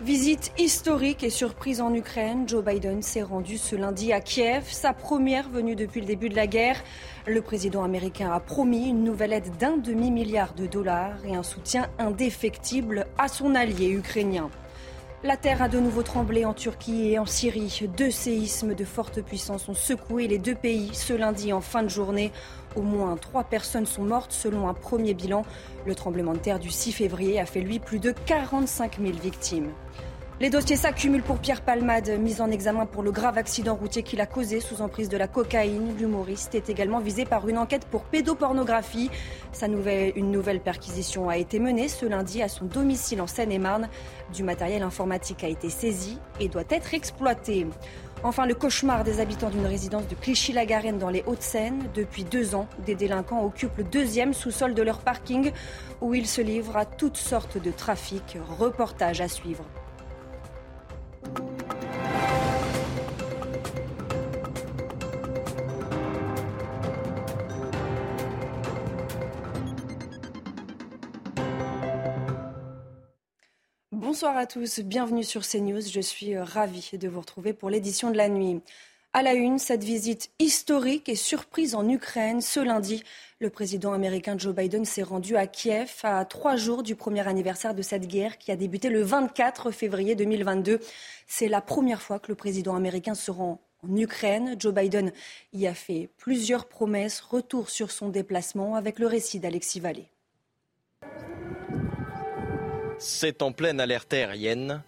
Visite 0.00 0.52
historique 0.56 1.24
et 1.24 1.30
surprise 1.30 1.80
en 1.80 1.92
Ukraine. 1.92 2.48
Joe 2.48 2.64
Biden 2.64 3.02
s'est 3.02 3.22
rendu 3.22 3.58
ce 3.58 3.74
lundi 3.74 4.12
à 4.12 4.20
Kiev, 4.20 4.62
sa 4.70 4.92
première 4.92 5.48
venue 5.48 5.74
depuis 5.74 6.00
le 6.00 6.06
début 6.06 6.28
de 6.28 6.36
la 6.36 6.46
guerre. 6.46 6.80
Le 7.26 7.42
président 7.42 7.82
américain 7.82 8.30
a 8.30 8.38
promis 8.38 8.88
une 8.88 9.02
nouvelle 9.02 9.32
aide 9.32 9.56
d'un 9.58 9.76
demi-milliard 9.76 10.54
de 10.54 10.68
dollars 10.68 11.16
et 11.26 11.34
un 11.34 11.42
soutien 11.42 11.88
indéfectible 11.98 13.06
à 13.18 13.26
son 13.26 13.56
allié 13.56 13.88
ukrainien. 13.88 14.50
La 15.24 15.36
terre 15.36 15.62
a 15.62 15.68
de 15.68 15.80
nouveau 15.80 16.04
tremblé 16.04 16.44
en 16.44 16.54
Turquie 16.54 17.10
et 17.10 17.18
en 17.18 17.26
Syrie. 17.26 17.88
Deux 17.96 18.12
séismes 18.12 18.74
de 18.74 18.84
forte 18.84 19.20
puissance 19.20 19.68
ont 19.68 19.74
secoué 19.74 20.28
les 20.28 20.38
deux 20.38 20.54
pays 20.54 20.90
ce 20.94 21.12
lundi 21.12 21.52
en 21.52 21.60
fin 21.60 21.82
de 21.82 21.88
journée. 21.88 22.30
Au 22.76 22.82
moins 22.82 23.16
trois 23.16 23.42
personnes 23.42 23.84
sont 23.84 24.04
mortes 24.04 24.30
selon 24.30 24.68
un 24.68 24.74
premier 24.74 25.14
bilan. 25.14 25.42
Le 25.86 25.96
tremblement 25.96 26.34
de 26.34 26.38
terre 26.38 26.60
du 26.60 26.70
6 26.70 26.92
février 26.92 27.40
a 27.40 27.46
fait 27.46 27.62
lui 27.62 27.80
plus 27.80 27.98
de 27.98 28.12
45 28.26 29.00
000 29.00 29.18
victimes. 29.18 29.72
Les 30.40 30.50
dossiers 30.50 30.76
s'accumulent 30.76 31.24
pour 31.24 31.38
Pierre 31.38 31.62
Palmade, 31.62 32.10
mis 32.20 32.40
en 32.40 32.48
examen 32.48 32.86
pour 32.86 33.02
le 33.02 33.10
grave 33.10 33.38
accident 33.38 33.74
routier 33.74 34.04
qu'il 34.04 34.20
a 34.20 34.26
causé 34.26 34.60
sous 34.60 34.82
emprise 34.82 35.08
de 35.08 35.16
la 35.16 35.26
cocaïne. 35.26 35.96
L'humoriste 35.98 36.54
est 36.54 36.70
également 36.70 37.00
visé 37.00 37.24
par 37.24 37.48
une 37.48 37.58
enquête 37.58 37.86
pour 37.86 38.04
pédopornographie. 38.04 39.10
Une 39.60 40.30
nouvelle 40.30 40.60
perquisition 40.60 41.28
a 41.28 41.38
été 41.38 41.58
menée 41.58 41.88
ce 41.88 42.06
lundi 42.06 42.40
à 42.40 42.48
son 42.48 42.66
domicile 42.66 43.20
en 43.20 43.26
Seine-et-Marne. 43.26 43.88
Du 44.32 44.44
matériel 44.44 44.84
informatique 44.84 45.42
a 45.42 45.48
été 45.48 45.70
saisi 45.70 46.20
et 46.38 46.46
doit 46.46 46.62
être 46.70 46.94
exploité. 46.94 47.66
Enfin, 48.22 48.46
le 48.46 48.54
cauchemar 48.54 49.02
des 49.02 49.18
habitants 49.18 49.50
d'une 49.50 49.66
résidence 49.66 50.06
de 50.06 50.14
Clichy-la-Garenne 50.14 50.98
dans 50.98 51.10
les 51.10 51.24
Hauts-de-Seine. 51.26 51.82
Depuis 51.94 52.22
deux 52.22 52.54
ans, 52.54 52.68
des 52.86 52.94
délinquants 52.94 53.44
occupent 53.44 53.78
le 53.78 53.84
deuxième 53.84 54.34
sous-sol 54.34 54.74
de 54.74 54.82
leur 54.82 55.00
parking 55.00 55.50
où 56.00 56.14
ils 56.14 56.28
se 56.28 56.40
livrent 56.40 56.76
à 56.76 56.84
toutes 56.84 57.16
sortes 57.16 57.60
de 57.60 57.72
trafics. 57.72 58.38
Reportage 58.56 59.20
à 59.20 59.26
suivre. 59.26 59.64
Bonsoir 74.18 74.36
à 74.36 74.46
tous, 74.46 74.80
bienvenue 74.80 75.22
sur 75.22 75.46
CNews. 75.46 75.80
Je 75.80 76.00
suis 76.00 76.34
euh, 76.34 76.42
ravie 76.42 76.90
de 76.94 77.06
vous 77.06 77.20
retrouver 77.20 77.52
pour 77.52 77.70
l'édition 77.70 78.10
de 78.10 78.16
la 78.16 78.28
nuit. 78.28 78.60
À 79.12 79.22
la 79.22 79.34
une, 79.34 79.60
cette 79.60 79.84
visite 79.84 80.32
historique 80.40 81.08
et 81.08 81.14
surprise 81.14 81.76
en 81.76 81.88
Ukraine. 81.88 82.40
Ce 82.40 82.58
lundi, 82.58 83.04
le 83.38 83.48
président 83.48 83.92
américain 83.92 84.36
Joe 84.36 84.52
Biden 84.52 84.84
s'est 84.84 85.04
rendu 85.04 85.36
à 85.36 85.46
Kiev 85.46 86.00
à 86.02 86.24
trois 86.24 86.56
jours 86.56 86.82
du 86.82 86.96
premier 86.96 87.28
anniversaire 87.28 87.76
de 87.76 87.82
cette 87.82 88.08
guerre 88.08 88.38
qui 88.38 88.50
a 88.50 88.56
débuté 88.56 88.88
le 88.88 89.02
24 89.02 89.70
février 89.70 90.16
2022. 90.16 90.80
C'est 91.28 91.46
la 91.46 91.60
première 91.60 92.02
fois 92.02 92.18
que 92.18 92.32
le 92.32 92.34
président 92.34 92.74
américain 92.74 93.14
se 93.14 93.30
rend 93.30 93.60
en 93.88 93.96
Ukraine. 93.96 94.56
Joe 94.58 94.74
Biden 94.74 95.12
y 95.52 95.68
a 95.68 95.74
fait 95.74 96.10
plusieurs 96.16 96.66
promesses. 96.66 97.20
Retour 97.20 97.70
sur 97.70 97.92
son 97.92 98.08
déplacement 98.08 98.74
avec 98.74 98.98
le 98.98 99.06
récit 99.06 99.38
d'Alexis 99.38 99.78
Vallée. 99.78 100.10
C'est 102.98 103.42
en 103.42 103.52
pleine 103.52 103.80
alerte 103.80 104.12
aérienne 104.12 104.82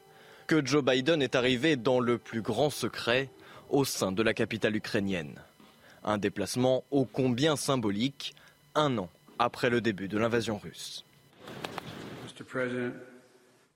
que 0.48 0.64
Joe 0.64 0.84
Biden 0.84 1.22
est 1.22 1.36
arrivé 1.36 1.76
dans 1.76 2.00
le 2.00 2.18
plus 2.18 2.42
grand 2.42 2.70
secret 2.70 3.30
au 3.68 3.84
sein 3.84 4.10
de 4.10 4.22
la 4.22 4.34
capitale 4.34 4.74
ukrainienne. 4.74 5.40
Un 6.02 6.18
déplacement 6.18 6.84
ô 6.90 7.04
combien 7.04 7.54
symbolique, 7.54 8.34
un 8.74 8.98
an 8.98 9.08
après 9.38 9.70
le 9.70 9.80
début 9.80 10.08
de 10.08 10.18
l'invasion 10.18 10.58
russe. 10.58 11.04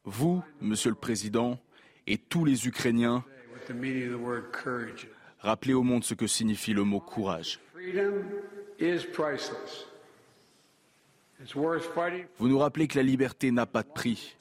Vous, 0.05 0.43
Monsieur 0.61 0.91
le 0.91 0.97
Président, 0.97 1.59
et 2.07 2.19
tous 2.19 2.45
les 2.45 2.67
Ukrainiens, 2.67 3.25
rappelez 5.39 5.75
au 5.75 5.83
monde 5.83 6.05
ce 6.05 6.15
que 6.15 6.27
signifie 6.27 6.73
le 6.73 6.83
mot 6.83 7.01
courage. 7.01 7.61
Vous 12.39 12.49
nous 12.49 12.59
rappelez 12.59 12.89
que 12.89 12.99
la 12.99 13.03
liberté 13.03 13.51
n'a 13.51 13.67
pas 13.67 13.83
de 13.83 13.89
prix. 13.89 14.37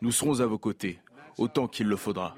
Nous 0.00 0.12
serons 0.12 0.40
à 0.40 0.46
vos 0.46 0.58
côtés, 0.58 0.98
autant 1.38 1.68
qu'il 1.68 1.86
le 1.86 1.96
faudra. 1.96 2.36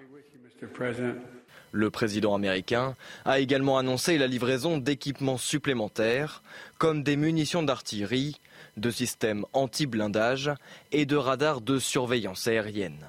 Le 1.73 1.91
président 1.91 2.35
américain 2.35 2.95
a 3.25 3.41
également 3.41 3.79
annoncé 3.79 4.17
la 4.17 4.29
livraison 4.29 4.79
d'équipements 4.79 5.39
supplémentaires, 5.39 6.43
comme 6.79 7.03
des 7.03 7.17
munitions 7.17 7.65
d'artillerie, 7.65 8.41
de 8.77 8.91
systèmes 8.91 9.45
anti-blindage 9.53 10.53
et 10.93 11.07
de 11.07 11.17
radars 11.17 11.61
de 11.61 11.79
surveillance 11.79 12.47
aérienne. 12.47 13.05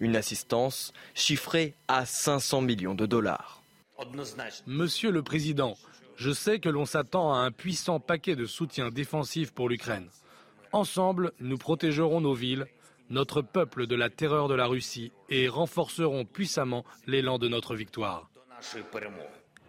Une 0.00 0.16
assistance 0.16 0.92
chiffrée 1.14 1.74
à 1.86 2.06
500 2.06 2.62
millions 2.62 2.94
de 2.94 3.04
dollars. 3.04 3.62
Monsieur 4.66 5.10
le 5.10 5.22
Président, 5.22 5.76
je 6.16 6.32
sais 6.32 6.60
que 6.60 6.68
l'on 6.68 6.86
s'attend 6.86 7.34
à 7.34 7.38
un 7.38 7.50
puissant 7.50 8.00
paquet 8.00 8.36
de 8.36 8.46
soutien 8.46 8.90
défensif 8.90 9.52
pour 9.52 9.68
l'Ukraine. 9.68 10.08
Ensemble, 10.72 11.32
nous 11.38 11.58
protégerons 11.58 12.22
nos 12.22 12.32
villes, 12.32 12.66
notre 13.10 13.42
peuple 13.42 13.86
de 13.86 13.94
la 13.94 14.08
terreur 14.08 14.48
de 14.48 14.54
la 14.54 14.66
Russie 14.66 15.12
et 15.28 15.46
renforcerons 15.48 16.24
puissamment 16.24 16.84
l'élan 17.06 17.38
de 17.38 17.46
notre 17.46 17.74
victoire. 17.74 18.30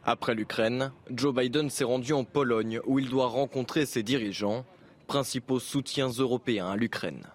Après 0.05 0.33
l'Ukraine, 0.33 0.93
Joe 1.09 1.35
Biden 1.35 1.69
s'est 1.69 1.83
rendu 1.83 2.13
en 2.13 2.23
Pologne 2.23 2.79
où 2.85 2.99
il 2.99 3.09
doit 3.09 3.27
rencontrer 3.27 3.85
ses 3.85 4.01
dirigeants, 4.01 4.65
principaux 5.07 5.59
soutiens 5.59 6.09
européens 6.09 6.71
à 6.71 6.77
l'Ukraine. 6.77 7.27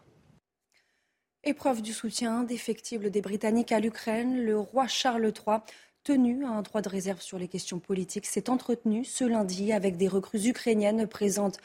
Épreuve 1.44 1.82
du 1.82 1.92
soutien 1.92 2.40
indéfectible 2.40 3.10
des 3.10 3.20
Britanniques 3.20 3.72
à 3.72 3.80
l'Ukraine, 3.80 4.44
le 4.44 4.58
roi 4.58 4.86
Charles 4.86 5.24
III, 5.24 5.58
tenu 6.04 6.44
à 6.46 6.50
un 6.50 6.62
droit 6.62 6.80
de 6.80 6.88
réserve 6.88 7.20
sur 7.20 7.38
les 7.38 7.48
questions 7.48 7.80
politiques, 7.80 8.26
s'est 8.26 8.48
entretenu 8.48 9.04
ce 9.04 9.24
lundi 9.24 9.72
avec 9.72 9.98
des 9.98 10.08
recrues 10.08 10.46
ukrainiennes 10.46 11.06
présentes 11.06 11.58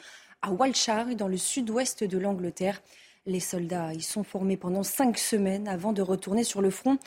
à 0.44 0.50
Walchar, 0.50 1.06
dans 1.16 1.28
le 1.28 1.38
sud-ouest 1.38 2.04
de 2.04 2.18
l'Angleterre. 2.18 2.82
Les 3.24 3.40
soldats 3.40 3.94
y 3.94 4.02
sont 4.02 4.24
formés 4.24 4.58
pendant 4.58 4.82
cinq 4.82 5.16
semaines 5.16 5.68
avant 5.68 5.94
de 5.94 6.02
retourner 6.02 6.44
sur 6.44 6.60
le 6.60 6.68
front 6.68 6.98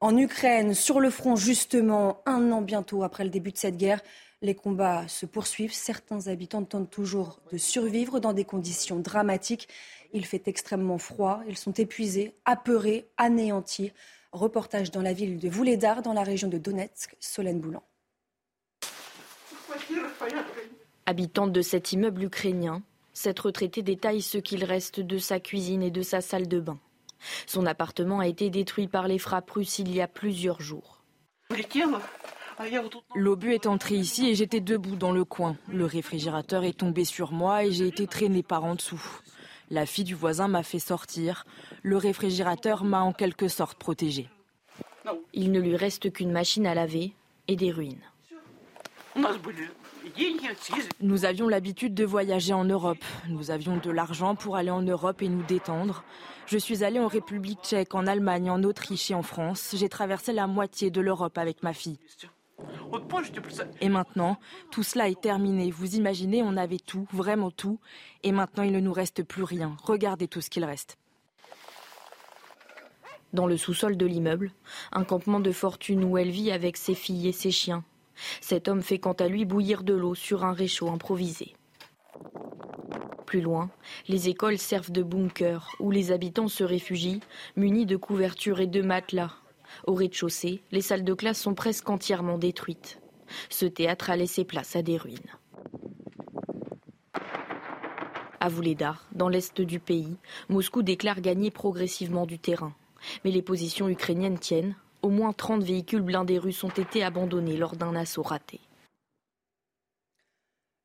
en 0.00 0.14
Ukraine. 0.18 0.74
Sur 0.74 1.00
le 1.00 1.08
front, 1.08 1.34
justement, 1.34 2.20
un 2.26 2.52
an 2.52 2.60
bientôt 2.60 3.02
après 3.02 3.24
le 3.24 3.30
début 3.30 3.50
de 3.50 3.56
cette 3.56 3.78
guerre, 3.78 4.02
les 4.42 4.54
combats 4.54 5.08
se 5.08 5.24
poursuivent. 5.24 5.72
Certains 5.72 6.26
habitants 6.26 6.64
tentent 6.64 6.90
toujours 6.90 7.40
de 7.50 7.56
survivre 7.56 8.20
dans 8.20 8.34
des 8.34 8.44
conditions 8.44 8.98
dramatiques. 8.98 9.68
Il 10.12 10.26
fait 10.26 10.46
extrêmement 10.46 10.98
froid. 10.98 11.40
Ils 11.48 11.56
sont 11.56 11.72
épuisés, 11.72 12.34
apeurés, 12.44 13.08
anéantis. 13.16 13.92
Reportage 14.32 14.90
dans 14.90 15.02
la 15.02 15.14
ville 15.14 15.38
de 15.38 15.48
Vouledar, 15.48 16.02
dans 16.02 16.12
la 16.12 16.24
région 16.24 16.48
de 16.48 16.58
Donetsk, 16.58 17.16
Solène 17.20 17.60
Boulan. 17.60 17.82
Habitante 21.06 21.52
de 21.52 21.62
cet 21.62 21.92
immeuble 21.92 22.24
ukrainien, 22.24 22.82
cette 23.12 23.40
retraitée 23.40 23.82
détaille 23.82 24.22
ce 24.22 24.38
qu'il 24.38 24.64
reste 24.64 25.00
de 25.00 25.18
sa 25.18 25.40
cuisine 25.40 25.82
et 25.82 25.90
de 25.90 26.02
sa 26.02 26.20
salle 26.20 26.48
de 26.48 26.60
bain. 26.60 26.78
Son 27.46 27.66
appartement 27.66 28.20
a 28.20 28.28
été 28.28 28.50
détruit 28.50 28.88
par 28.88 29.08
les 29.08 29.18
frappes 29.18 29.50
russes 29.50 29.78
il 29.78 29.92
y 29.92 30.00
a 30.00 30.08
plusieurs 30.08 30.60
jours. 30.60 31.02
L'obus 33.14 33.54
est 33.54 33.66
entré 33.66 33.96
ici 33.96 34.28
et 34.28 34.34
j'étais 34.34 34.60
debout 34.60 34.96
dans 34.96 35.12
le 35.12 35.24
coin. 35.24 35.56
Le 35.68 35.84
réfrigérateur 35.84 36.64
est 36.64 36.78
tombé 36.78 37.04
sur 37.04 37.32
moi 37.32 37.64
et 37.64 37.72
j'ai 37.72 37.88
été 37.88 38.06
traîné 38.06 38.42
par 38.42 38.64
en 38.64 38.74
dessous. 38.74 39.20
La 39.70 39.86
fille 39.86 40.04
du 40.04 40.14
voisin 40.14 40.48
m'a 40.48 40.62
fait 40.62 40.78
sortir. 40.78 41.44
Le 41.82 41.96
réfrigérateur 41.96 42.84
m'a 42.84 43.02
en 43.02 43.12
quelque 43.12 43.48
sorte 43.48 43.78
protégé. 43.78 44.28
Il 45.32 45.50
ne 45.50 45.60
lui 45.60 45.76
reste 45.76 46.12
qu'une 46.12 46.30
machine 46.30 46.66
à 46.66 46.74
laver 46.74 47.12
et 47.48 47.56
des 47.56 47.70
ruines. 47.70 48.11
Nous 51.00 51.24
avions 51.24 51.48
l'habitude 51.48 51.94
de 51.94 52.04
voyager 52.04 52.52
en 52.52 52.64
Europe. 52.64 53.04
Nous 53.28 53.50
avions 53.50 53.76
de 53.76 53.90
l'argent 53.90 54.34
pour 54.34 54.56
aller 54.56 54.70
en 54.70 54.82
Europe 54.82 55.22
et 55.22 55.28
nous 55.28 55.42
détendre. 55.42 56.04
Je 56.46 56.58
suis 56.58 56.82
allée 56.82 56.98
en 56.98 57.08
République 57.08 57.60
tchèque, 57.62 57.94
en 57.94 58.06
Allemagne, 58.06 58.50
en 58.50 58.62
Autriche 58.62 59.10
et 59.10 59.14
en 59.14 59.22
France. 59.22 59.74
J'ai 59.76 59.88
traversé 59.88 60.32
la 60.32 60.46
moitié 60.46 60.90
de 60.90 61.00
l'Europe 61.00 61.38
avec 61.38 61.62
ma 61.62 61.72
fille. 61.72 61.98
Et 63.80 63.88
maintenant, 63.88 64.38
tout 64.70 64.82
cela 64.82 65.08
est 65.08 65.20
terminé. 65.20 65.70
Vous 65.70 65.96
imaginez, 65.96 66.42
on 66.42 66.56
avait 66.56 66.78
tout, 66.78 67.06
vraiment 67.12 67.50
tout. 67.50 67.78
Et 68.22 68.32
maintenant, 68.32 68.62
il 68.62 68.72
ne 68.72 68.80
nous 68.80 68.92
reste 68.92 69.22
plus 69.22 69.42
rien. 69.42 69.76
Regardez 69.82 70.28
tout 70.28 70.40
ce 70.40 70.50
qu'il 70.50 70.64
reste. 70.64 70.98
Dans 73.32 73.46
le 73.46 73.56
sous-sol 73.56 73.96
de 73.96 74.04
l'immeuble, 74.04 74.52
un 74.92 75.04
campement 75.04 75.40
de 75.40 75.52
fortune 75.52 76.04
où 76.04 76.18
elle 76.18 76.30
vit 76.30 76.52
avec 76.52 76.76
ses 76.76 76.94
filles 76.94 77.28
et 77.28 77.32
ses 77.32 77.50
chiens. 77.50 77.82
Cet 78.40 78.68
homme 78.68 78.82
fait 78.82 78.98
quant 78.98 79.12
à 79.12 79.28
lui 79.28 79.44
bouillir 79.44 79.82
de 79.82 79.94
l'eau 79.94 80.14
sur 80.14 80.44
un 80.44 80.52
réchaud 80.52 80.90
improvisé. 80.90 81.54
Plus 83.26 83.40
loin, 83.40 83.70
les 84.08 84.28
écoles 84.28 84.58
servent 84.58 84.92
de 84.92 85.02
bunkers 85.02 85.74
où 85.80 85.90
les 85.90 86.12
habitants 86.12 86.48
se 86.48 86.64
réfugient, 86.64 87.20
munis 87.56 87.86
de 87.86 87.96
couvertures 87.96 88.60
et 88.60 88.66
de 88.66 88.82
matelas. 88.82 89.32
Au 89.86 89.94
rez-de-chaussée, 89.94 90.60
les 90.70 90.82
salles 90.82 91.04
de 91.04 91.14
classe 91.14 91.40
sont 91.40 91.54
presque 91.54 91.88
entièrement 91.88 92.36
détruites. 92.36 93.00
Ce 93.48 93.64
théâtre 93.64 94.10
a 94.10 94.16
laissé 94.16 94.44
place 94.44 94.76
à 94.76 94.82
des 94.82 94.98
ruines. 94.98 95.18
À 98.40 98.48
Vouledar, 98.48 99.06
dans 99.12 99.28
l'est 99.28 99.60
du 99.60 99.78
pays, 99.78 100.16
Moscou 100.48 100.82
déclare 100.82 101.20
gagner 101.20 101.50
progressivement 101.50 102.26
du 102.26 102.38
terrain. 102.38 102.74
Mais 103.24 103.30
les 103.30 103.40
positions 103.40 103.88
ukrainiennes 103.88 104.38
tiennent. 104.38 104.74
Au 105.02 105.10
moins 105.10 105.32
30 105.32 105.64
véhicules 105.64 106.00
blindés 106.00 106.38
russes 106.38 106.62
ont 106.62 106.68
été 106.68 107.02
abandonnés 107.02 107.56
lors 107.56 107.76
d'un 107.76 107.94
assaut 107.96 108.22
raté. 108.22 108.60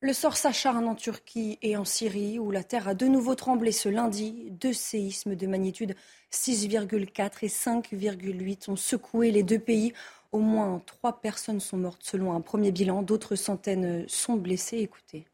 Le 0.01 0.13
sort 0.13 0.37
s'acharne 0.37 0.87
en 0.87 0.93
Turquie 0.95 1.57
et 1.63 1.75
en 1.75 1.85
Syrie, 1.85 2.37
où 2.37 2.51
la 2.51 2.63
terre 2.63 2.87
a 2.87 2.93
de 2.93 3.07
nouveau 3.07 3.33
tremblé 3.33 3.71
ce 3.71 3.89
lundi. 3.89 4.49
Deux 4.51 4.73
séismes 4.73 5.35
de 5.35 5.47
magnitude 5.47 5.95
6,4 6.31 7.31
et 7.41 7.47
5,8 7.47 8.69
ont 8.69 8.75
secoué 8.75 9.31
les 9.31 9.41
deux 9.41 9.59
pays. 9.59 9.93
Au 10.31 10.39
moins 10.39 10.81
trois 10.85 11.19
personnes 11.19 11.59
sont 11.59 11.77
mortes 11.77 12.03
selon 12.03 12.33
un 12.33 12.41
premier 12.41 12.71
bilan. 12.71 13.01
D'autres 13.01 13.35
centaines 13.35 14.07
sont 14.07 14.35
blessées. 14.35 14.79
Écoutez. 14.79 15.25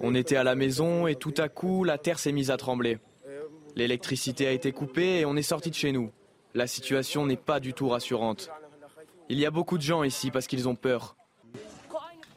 On 0.00 0.14
était 0.14 0.36
à 0.36 0.44
la 0.44 0.54
maison 0.54 1.06
et 1.06 1.14
tout 1.14 1.34
à 1.36 1.48
coup, 1.48 1.84
la 1.84 1.98
terre 1.98 2.18
s'est 2.18 2.32
mise 2.32 2.50
à 2.50 2.56
trembler. 2.56 2.98
L'électricité 3.76 4.46
a 4.46 4.52
été 4.52 4.72
coupée 4.72 5.20
et 5.20 5.24
on 5.24 5.36
est 5.36 5.42
sorti 5.42 5.70
de 5.70 5.76
chez 5.76 5.92
nous. 5.92 6.10
La 6.54 6.66
situation 6.66 7.26
n'est 7.26 7.36
pas 7.36 7.60
du 7.60 7.72
tout 7.72 7.88
rassurante. 7.88 8.50
Il 9.28 9.38
y 9.38 9.46
a 9.46 9.50
beaucoup 9.50 9.78
de 9.78 9.82
gens 9.82 10.02
ici 10.02 10.30
parce 10.30 10.46
qu'ils 10.46 10.68
ont 10.68 10.74
peur. 10.74 11.16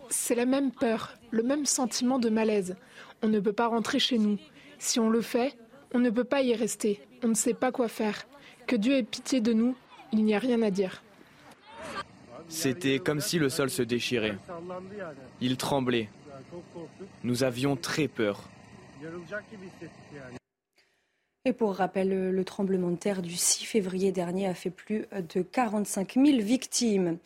C'est 0.09 0.35
la 0.35 0.45
même 0.45 0.71
peur, 0.71 1.13
le 1.31 1.41
même 1.41 1.65
sentiment 1.65 2.19
de 2.19 2.29
malaise. 2.29 2.75
On 3.23 3.27
ne 3.27 3.39
peut 3.39 3.53
pas 3.53 3.67
rentrer 3.67 3.99
chez 3.99 4.19
nous. 4.19 4.37
Si 4.77 4.99
on 4.99 5.09
le 5.09 5.21
fait, 5.21 5.57
on 5.93 5.99
ne 5.99 6.09
peut 6.09 6.23
pas 6.23 6.41
y 6.41 6.53
rester. 6.53 7.01
On 7.23 7.29
ne 7.29 7.33
sait 7.33 7.55
pas 7.55 7.71
quoi 7.71 7.87
faire. 7.87 8.27
Que 8.67 8.75
Dieu 8.75 8.93
ait 8.97 9.03
pitié 9.03 9.41
de 9.41 9.53
nous, 9.53 9.75
il 10.11 10.23
n'y 10.23 10.35
a 10.35 10.39
rien 10.39 10.61
à 10.61 10.69
dire. 10.69 11.01
C'était 12.47 12.99
comme 12.99 13.21
si 13.21 13.39
le 13.39 13.49
sol 13.49 13.69
se 13.69 13.81
déchirait. 13.81 14.37
Il 15.41 15.57
tremblait. 15.57 16.09
Nous 17.23 17.43
avions 17.43 17.75
très 17.75 18.07
peur. 18.07 18.49
Et 21.45 21.51
pour 21.51 21.75
rappel, 21.75 22.31
le 22.31 22.45
tremblement 22.45 22.89
de 22.89 22.95
terre 22.95 23.21
du 23.21 23.35
6 23.35 23.65
février 23.65 24.13
dernier 24.13 24.47
a 24.47 24.53
fait 24.53 24.69
plus 24.69 25.07
de 25.11 25.41
45 25.41 26.13
000 26.13 26.37
victimes. 26.41 27.17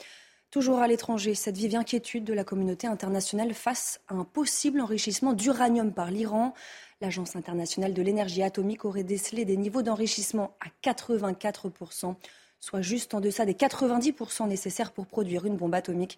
Toujours 0.49 0.79
à 0.79 0.87
l'étranger, 0.87 1.35
cette 1.35 1.55
vive 1.55 1.75
inquiétude 1.75 2.23
de 2.23 2.33
la 2.33 2.43
communauté 2.43 2.87
internationale 2.87 3.53
face 3.53 4.01
à 4.07 4.15
un 4.15 4.23
possible 4.23 4.81
enrichissement 4.81 5.33
d'uranium 5.33 5.93
par 5.93 6.09
l'Iran. 6.09 6.55
L'Agence 6.99 7.35
internationale 7.35 7.93
de 7.93 8.01
l'énergie 8.01 8.41
atomique 8.41 8.85
aurait 8.85 9.03
décelé 9.03 9.45
des 9.45 9.55
niveaux 9.55 9.83
d'enrichissement 9.83 10.57
à 10.61 10.89
84%, 10.89 12.15
soit 12.59 12.81
juste 12.81 13.13
en 13.13 13.21
deçà 13.21 13.45
des 13.45 13.53
90% 13.53 14.47
nécessaires 14.47 14.93
pour 14.93 15.05
produire 15.05 15.45
une 15.45 15.57
bombe 15.57 15.75
atomique. 15.75 16.17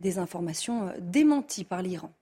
Des 0.00 0.18
informations 0.18 0.92
démenties 0.98 1.64
par 1.64 1.80
l'Iran. 1.80 2.12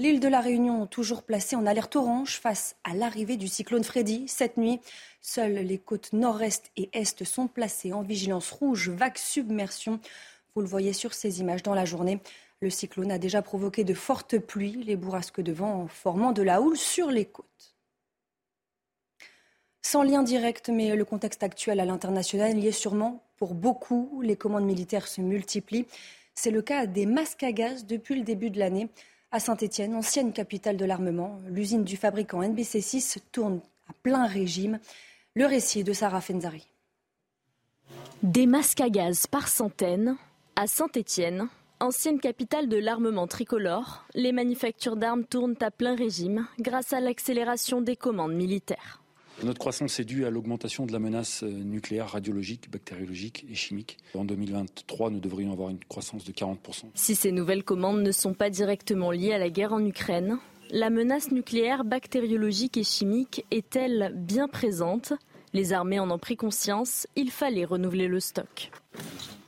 L'île 0.00 0.18
de 0.18 0.28
la 0.28 0.40
Réunion, 0.40 0.86
toujours 0.86 1.22
placée 1.22 1.56
en 1.56 1.66
alerte 1.66 1.94
orange 1.94 2.40
face 2.40 2.74
à 2.84 2.94
l'arrivée 2.94 3.36
du 3.36 3.48
cyclone 3.48 3.84
Freddy. 3.84 4.26
Cette 4.28 4.56
nuit, 4.56 4.80
seules 5.20 5.56
les 5.56 5.76
côtes 5.76 6.14
nord-est 6.14 6.70
et 6.78 6.88
est 6.94 7.22
sont 7.22 7.48
placées 7.48 7.92
en 7.92 8.00
vigilance 8.00 8.50
rouge, 8.50 8.88
vague 8.88 9.18
submersion. 9.18 10.00
Vous 10.54 10.62
le 10.62 10.66
voyez 10.66 10.94
sur 10.94 11.12
ces 11.12 11.40
images 11.40 11.62
dans 11.62 11.74
la 11.74 11.84
journée. 11.84 12.18
Le 12.62 12.70
cyclone 12.70 13.12
a 13.12 13.18
déjà 13.18 13.42
provoqué 13.42 13.84
de 13.84 13.92
fortes 13.92 14.38
pluies, 14.38 14.82
les 14.84 14.96
bourrasques 14.96 15.42
de 15.42 15.52
vent 15.52 15.86
formant 15.86 16.32
de 16.32 16.40
la 16.40 16.62
houle 16.62 16.78
sur 16.78 17.10
les 17.10 17.26
côtes. 17.26 17.76
Sans 19.82 20.02
lien 20.02 20.22
direct, 20.22 20.70
mais 20.70 20.96
le 20.96 21.04
contexte 21.04 21.42
actuel 21.42 21.78
à 21.78 21.84
l'international 21.84 22.58
y 22.58 22.68
est 22.68 22.72
sûrement 22.72 23.22
pour 23.36 23.52
beaucoup. 23.52 24.22
Les 24.22 24.36
commandes 24.36 24.64
militaires 24.64 25.08
se 25.08 25.20
multiplient. 25.20 25.84
C'est 26.34 26.50
le 26.50 26.62
cas 26.62 26.86
des 26.86 27.04
masques 27.04 27.42
à 27.42 27.52
gaz 27.52 27.84
depuis 27.84 28.14
le 28.14 28.22
début 28.22 28.48
de 28.48 28.58
l'année. 28.58 28.88
À 29.32 29.38
Saint-Étienne, 29.38 29.94
ancienne 29.94 30.32
capitale 30.32 30.76
de 30.76 30.84
l'armement, 30.84 31.38
l'usine 31.46 31.84
du 31.84 31.96
fabricant 31.96 32.42
NBC6 32.42 33.18
tourne 33.30 33.60
à 33.88 33.92
plein 34.02 34.26
régime. 34.26 34.80
Le 35.34 35.46
récit 35.46 35.84
de 35.84 35.92
Sarah 35.92 36.20
Fenzari. 36.20 36.66
Des 38.24 38.46
masques 38.46 38.80
à 38.80 38.90
gaz 38.90 39.28
par 39.28 39.46
centaines. 39.46 40.16
À 40.56 40.66
Saint-Étienne, 40.66 41.48
ancienne 41.78 42.18
capitale 42.18 42.68
de 42.68 42.76
l'armement 42.76 43.28
tricolore, 43.28 44.04
les 44.14 44.32
manufactures 44.32 44.96
d'armes 44.96 45.24
tournent 45.24 45.54
à 45.60 45.70
plein 45.70 45.94
régime 45.94 46.48
grâce 46.58 46.92
à 46.92 46.98
l'accélération 46.98 47.80
des 47.80 47.94
commandes 47.94 48.34
militaires. 48.34 48.99
Notre 49.42 49.58
croissance 49.58 49.98
est 49.98 50.04
due 50.04 50.26
à 50.26 50.30
l'augmentation 50.30 50.84
de 50.84 50.92
la 50.92 50.98
menace 50.98 51.42
euh, 51.42 51.48
nucléaire, 51.48 52.10
radiologique, 52.10 52.70
bactériologique 52.70 53.46
et 53.50 53.54
chimique. 53.54 53.96
En 54.14 54.24
2023, 54.26 55.10
nous 55.10 55.20
devrions 55.20 55.52
avoir 55.52 55.70
une 55.70 55.78
croissance 55.88 56.24
de 56.24 56.32
40%. 56.32 56.56
Si 56.94 57.14
ces 57.14 57.32
nouvelles 57.32 57.64
commandes 57.64 58.02
ne 58.02 58.12
sont 58.12 58.34
pas 58.34 58.50
directement 58.50 59.10
liées 59.10 59.32
à 59.32 59.38
la 59.38 59.48
guerre 59.48 59.72
en 59.72 59.84
Ukraine, 59.84 60.38
la 60.70 60.90
menace 60.90 61.30
nucléaire, 61.30 61.84
bactériologique 61.84 62.76
et 62.76 62.84
chimique 62.84 63.46
est-elle 63.50 64.12
bien 64.14 64.46
présente? 64.46 65.14
Les 65.54 65.72
armées 65.72 66.00
en 66.00 66.10
ont 66.10 66.18
pris 66.18 66.36
conscience, 66.36 67.06
il 67.16 67.30
fallait 67.30 67.64
renouveler 67.64 68.08
le 68.08 68.20
stock. 68.20 68.70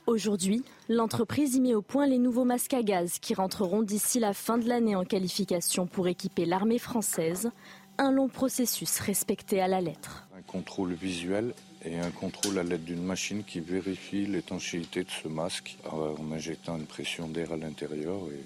Aujourd'hui, 0.05 0.63
l'entreprise 0.89 1.55
y 1.55 1.61
met 1.61 1.75
au 1.75 1.81
point 1.81 2.07
les 2.07 2.17
nouveaux 2.17 2.43
masques 2.43 2.73
à 2.73 2.83
gaz 2.83 3.19
qui 3.19 3.33
rentreront 3.33 3.83
d'ici 3.83 4.19
la 4.19 4.33
fin 4.33 4.57
de 4.57 4.67
l'année 4.67 4.97
en 4.97 5.05
qualification 5.05 5.87
pour 5.87 6.09
équiper 6.09 6.45
l'armée 6.45 6.79
française 6.79 7.51
un 7.97 8.11
long 8.11 8.27
processus 8.27 8.99
respecté 8.99 9.61
à 9.61 9.67
la 9.67 9.81
lettre. 9.81 10.27
Un 10.37 10.41
contrôle 10.41 10.93
visuel 10.93 11.53
et 11.85 11.99
un 11.99 12.11
contrôle 12.11 12.59
à 12.59 12.63
l'aide 12.63 12.83
d'une 12.83 13.03
machine 13.03 13.43
qui 13.43 13.59
vérifie 13.59 14.25
l'étanchéité 14.25 15.03
de 15.03 15.09
ce 15.09 15.27
masque 15.27 15.77
en 15.91 16.31
injectant 16.31 16.77
une 16.77 16.85
pression 16.85 17.27
d'air 17.27 17.51
à 17.51 17.57
l'intérieur. 17.57 18.19
Et 18.31 18.43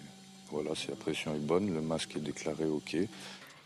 voilà, 0.51 0.75
si 0.75 0.87
la 0.87 0.95
pression 0.95 1.35
est 1.35 1.39
bonne, 1.39 1.73
le 1.73 1.81
masque 1.81 2.15
est 2.15 2.21
déclaré 2.21 2.65
OK. 2.65 2.97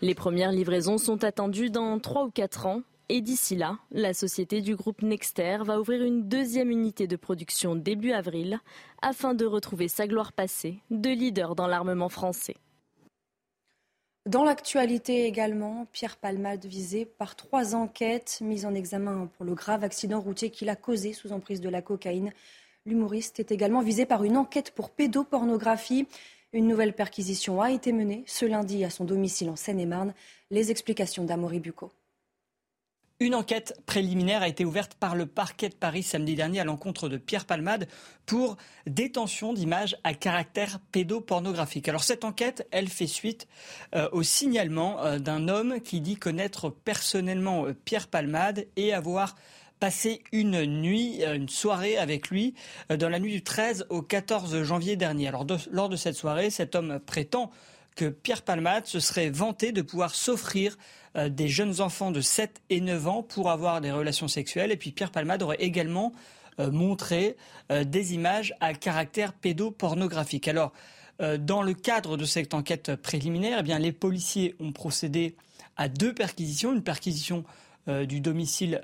Les 0.01 0.15
premières 0.15 0.51
livraisons 0.51 0.97
sont 0.97 1.23
attendues 1.23 1.69
dans 1.69 1.99
3 1.99 2.25
ou 2.25 2.31
4 2.31 2.65
ans. 2.65 2.81
Et 3.09 3.19
d'ici 3.19 3.57
là, 3.57 3.77
la 3.91 4.13
société 4.13 4.61
du 4.61 4.75
groupe 4.75 5.01
Nexter 5.01 5.57
va 5.65 5.81
ouvrir 5.81 6.01
une 6.01 6.29
deuxième 6.29 6.71
unité 6.71 7.07
de 7.07 7.17
production 7.17 7.75
début 7.75 8.13
avril 8.13 8.59
afin 9.01 9.33
de 9.33 9.45
retrouver 9.45 9.89
sa 9.89 10.07
gloire 10.07 10.31
passée 10.31 10.79
de 10.91 11.09
leader 11.09 11.55
dans 11.55 11.67
l'armement 11.67 12.07
français. 12.07 12.55
Dans 14.27 14.43
l'actualité 14.43 15.25
également, 15.25 15.87
Pierre 15.91 16.15
Palmade 16.15 16.65
visé 16.65 17.05
par 17.05 17.35
trois 17.35 17.73
enquêtes 17.73 18.37
mises 18.41 18.67
en 18.67 18.75
examen 18.75 19.27
pour 19.35 19.45
le 19.45 19.55
grave 19.55 19.83
accident 19.83 20.21
routier 20.21 20.51
qu'il 20.51 20.69
a 20.69 20.75
causé 20.75 21.11
sous 21.11 21.31
emprise 21.31 21.59
de 21.59 21.69
la 21.69 21.81
cocaïne. 21.81 22.31
L'humoriste 22.85 23.39
est 23.39 23.51
également 23.51 23.81
visé 23.81 24.05
par 24.05 24.23
une 24.23 24.37
enquête 24.37 24.75
pour 24.75 24.91
pédopornographie. 24.91 26.07
Une 26.53 26.67
nouvelle 26.67 26.93
perquisition 26.93 27.61
a 27.63 27.71
été 27.71 27.91
menée 27.93 28.23
ce 28.27 28.45
lundi 28.45 28.85
à 28.85 28.91
son 28.91 29.05
domicile 29.05 29.49
en 29.49 29.55
Seine-et-Marne. 29.55 30.13
Les 30.51 30.69
explications 30.69 31.23
d'Amory 31.23 31.59
Bucco. 31.59 31.91
Une 33.21 33.35
enquête 33.35 33.79
préliminaire 33.85 34.41
a 34.41 34.47
été 34.47 34.65
ouverte 34.65 34.95
par 34.95 35.15
le 35.15 35.27
parquet 35.27 35.69
de 35.69 35.75
Paris 35.75 36.01
samedi 36.01 36.33
dernier 36.33 36.59
à 36.59 36.63
l'encontre 36.63 37.07
de 37.07 37.17
Pierre 37.17 37.45
Palmade 37.45 37.87
pour 38.25 38.57
détention 38.87 39.53
d'images 39.53 39.95
à 40.03 40.15
caractère 40.15 40.79
pédopornographique. 40.91 41.87
Alors 41.87 42.03
cette 42.03 42.25
enquête, 42.25 42.67
elle 42.71 42.87
fait 42.87 43.05
suite 43.05 43.47
euh, 43.93 44.09
au 44.11 44.23
signalement 44.23 45.05
euh, 45.05 45.19
d'un 45.19 45.49
homme 45.49 45.81
qui 45.81 46.01
dit 46.01 46.15
connaître 46.15 46.71
personnellement 46.71 47.67
euh, 47.67 47.75
Pierre 47.85 48.07
Palmade 48.07 48.65
et 48.75 48.91
avoir 48.91 49.35
passé 49.79 50.23
une 50.31 50.65
nuit, 50.65 51.23
une 51.23 51.47
soirée 51.47 51.97
avec 51.97 52.29
lui 52.29 52.55
dans 52.89 53.09
la 53.09 53.19
nuit 53.19 53.33
du 53.33 53.43
13 53.43 53.85
au 53.89 54.01
14 54.01 54.63
janvier 54.63 54.95
dernier. 54.95 55.27
Alors 55.27 55.45
lors 55.69 55.89
de 55.89 55.95
cette 55.95 56.15
soirée, 56.15 56.49
cet 56.49 56.73
homme 56.73 56.99
prétend 56.99 57.51
que 57.95 58.05
Pierre 58.05 58.41
Palmade 58.41 58.85
se 58.85 58.99
serait 58.99 59.29
vanté 59.29 59.71
de 59.71 59.81
pouvoir 59.81 60.15
s'offrir 60.15 60.77
euh, 61.17 61.27
des 61.27 61.49
jeunes 61.49 61.81
enfants 61.81 62.11
de 62.11 62.21
7 62.21 62.61
et 62.69 62.79
9 62.79 63.07
ans 63.07 63.23
pour 63.23 63.51
avoir 63.51 63.81
des 63.81 63.91
relations 63.91 64.29
sexuelles. 64.29 64.71
Et 64.71 64.77
puis 64.77 64.91
Pierre 64.91 65.11
Palmade 65.11 65.43
aurait 65.43 65.57
également 65.59 66.13
euh, 66.59 66.71
montré 66.71 67.35
euh, 67.69 67.83
des 67.83 68.13
images 68.13 68.53
à 68.61 68.73
caractère 68.73 69.33
pédopornographique. 69.33 70.47
Alors, 70.47 70.71
dans 71.39 71.61
le 71.61 71.75
cadre 71.75 72.17
de 72.17 72.25
cette 72.25 72.55
enquête 72.55 72.95
préliminaire, 72.95 73.61
eh 73.63 73.77
les 73.77 73.91
policiers 73.91 74.55
ont 74.59 74.71
procédé 74.71 75.35
à 75.77 75.87
deux 75.87 76.15
perquisitions. 76.15 76.73
Une 76.73 76.81
perquisition 76.81 77.43
du 77.85 78.21
domicile 78.21 78.81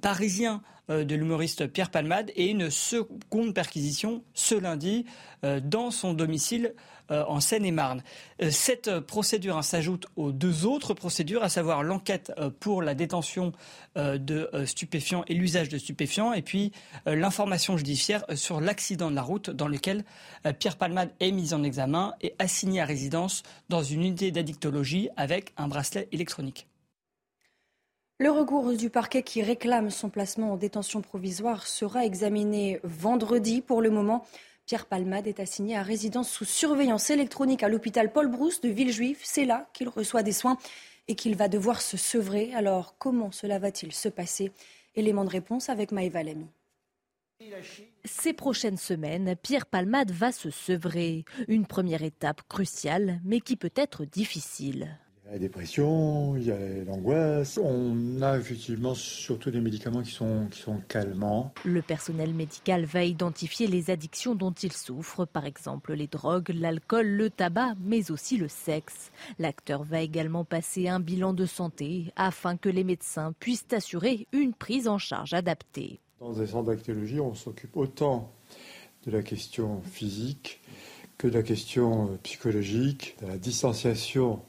parisien 0.00 0.62
de 0.88 1.12
l'humoriste 1.16 1.66
Pierre 1.66 1.90
Palmade 1.90 2.30
et 2.36 2.50
une 2.50 2.70
seconde 2.70 3.52
perquisition 3.52 4.22
ce 4.32 4.54
lundi 4.54 5.06
dans 5.42 5.90
son 5.90 6.14
domicile 6.14 6.72
euh, 7.10 7.24
en 7.26 7.40
Seine-et-Marne. 7.40 8.02
Euh, 8.42 8.50
cette 8.50 9.00
procédure 9.00 9.56
hein, 9.56 9.62
s'ajoute 9.62 10.06
aux 10.16 10.32
deux 10.32 10.66
autres 10.66 10.94
procédures, 10.94 11.42
à 11.42 11.48
savoir 11.48 11.82
l'enquête 11.82 12.32
euh, 12.38 12.50
pour 12.50 12.82
la 12.82 12.94
détention 12.94 13.52
de 13.96 14.48
stupéfiants 14.66 15.24
et 15.26 15.34
l'usage 15.34 15.68
de 15.68 15.76
stupéfiants, 15.76 16.32
et 16.32 16.42
puis 16.42 16.70
l'information 17.06 17.76
judiciaire 17.76 18.24
sur 18.34 18.60
l'accident 18.60 19.10
de 19.10 19.16
la 19.16 19.22
route 19.22 19.50
dans 19.50 19.66
lequel 19.66 20.04
Pierre 20.60 20.76
Palmade 20.76 21.10
est 21.18 21.32
mis 21.32 21.54
en 21.54 21.64
examen 21.64 22.14
et 22.20 22.34
assigné 22.38 22.80
à 22.80 22.84
résidence 22.84 23.42
dans 23.68 23.82
une 23.82 24.02
unité 24.02 24.30
d'addictologie 24.30 25.08
avec 25.16 25.52
un 25.56 25.66
bracelet 25.66 26.08
électronique. 26.12 26.68
Le 28.20 28.30
recours 28.30 28.76
du 28.76 28.90
parquet 28.90 29.22
qui 29.22 29.42
réclame 29.42 29.88
son 29.88 30.10
placement 30.10 30.52
en 30.52 30.56
détention 30.58 31.00
provisoire 31.00 31.66
sera 31.66 32.04
examiné 32.04 32.78
vendredi. 32.84 33.62
Pour 33.62 33.80
le 33.80 33.88
moment, 33.88 34.26
Pierre 34.70 34.86
Palmade 34.86 35.26
est 35.26 35.40
assigné 35.40 35.76
à 35.76 35.82
résidence 35.82 36.30
sous 36.30 36.44
surveillance 36.44 37.10
électronique 37.10 37.64
à 37.64 37.68
l'hôpital 37.68 38.12
Paul 38.12 38.28
Brousse 38.28 38.60
de 38.60 38.68
Villejuif. 38.68 39.18
C'est 39.24 39.44
là 39.44 39.68
qu'il 39.72 39.88
reçoit 39.88 40.22
des 40.22 40.30
soins 40.30 40.58
et 41.08 41.16
qu'il 41.16 41.34
va 41.34 41.48
devoir 41.48 41.82
se 41.82 41.96
sevrer. 41.96 42.54
Alors 42.54 42.94
comment 42.96 43.32
cela 43.32 43.58
va-t-il 43.58 43.92
se 43.92 44.08
passer? 44.08 44.52
Élément 44.94 45.24
de 45.24 45.30
réponse 45.30 45.70
avec 45.70 45.90
Maëva 45.90 46.22
Lamy. 46.22 46.46
Ces 48.04 48.32
prochaines 48.32 48.76
semaines, 48.76 49.34
Pierre 49.42 49.66
Palmade 49.66 50.12
va 50.12 50.30
se 50.30 50.50
sevrer. 50.50 51.24
Une 51.48 51.66
première 51.66 52.04
étape 52.04 52.42
cruciale, 52.48 53.20
mais 53.24 53.40
qui 53.40 53.56
peut 53.56 53.72
être 53.74 54.04
difficile. 54.04 55.00
Il 55.30 55.34
y 55.34 55.36
a 55.36 55.38
la 55.38 55.46
dépression, 55.46 56.36
il 56.36 56.42
y 56.42 56.50
a 56.50 56.58
l'angoisse. 56.84 57.56
On 57.62 58.20
a 58.20 58.36
effectivement 58.36 58.96
surtout 58.96 59.52
des 59.52 59.60
médicaments 59.60 60.02
qui 60.02 60.10
sont, 60.10 60.48
qui 60.50 60.58
sont 60.58 60.78
calmants. 60.88 61.54
Le 61.64 61.82
personnel 61.82 62.34
médical 62.34 62.84
va 62.84 63.04
identifier 63.04 63.68
les 63.68 63.90
addictions 63.90 64.34
dont 64.34 64.50
il 64.50 64.72
souffre, 64.72 65.26
par 65.26 65.46
exemple 65.46 65.92
les 65.92 66.08
drogues, 66.08 66.50
l'alcool, 66.52 67.06
le 67.06 67.30
tabac, 67.30 67.76
mais 67.80 68.10
aussi 68.10 68.38
le 68.38 68.48
sexe. 68.48 69.12
L'acteur 69.38 69.84
va 69.84 70.00
également 70.00 70.44
passer 70.44 70.88
un 70.88 70.98
bilan 70.98 71.32
de 71.32 71.46
santé 71.46 72.12
afin 72.16 72.56
que 72.56 72.68
les 72.68 72.82
médecins 72.82 73.32
puissent 73.38 73.72
assurer 73.72 74.26
une 74.32 74.52
prise 74.52 74.88
en 74.88 74.98
charge 74.98 75.32
adaptée. 75.32 76.00
Dans 76.18 76.32
des 76.32 76.48
centres 76.48 76.72
d'actéologie, 76.72 77.20
on 77.20 77.34
s'occupe 77.34 77.76
autant 77.76 78.32
de 79.06 79.12
la 79.12 79.22
question 79.22 79.80
physique 79.82 80.60
que 81.18 81.28
de 81.28 81.34
la 81.34 81.44
question 81.44 82.18
psychologique, 82.24 83.16
de 83.22 83.28
la 83.28 83.38
distanciation 83.38 84.42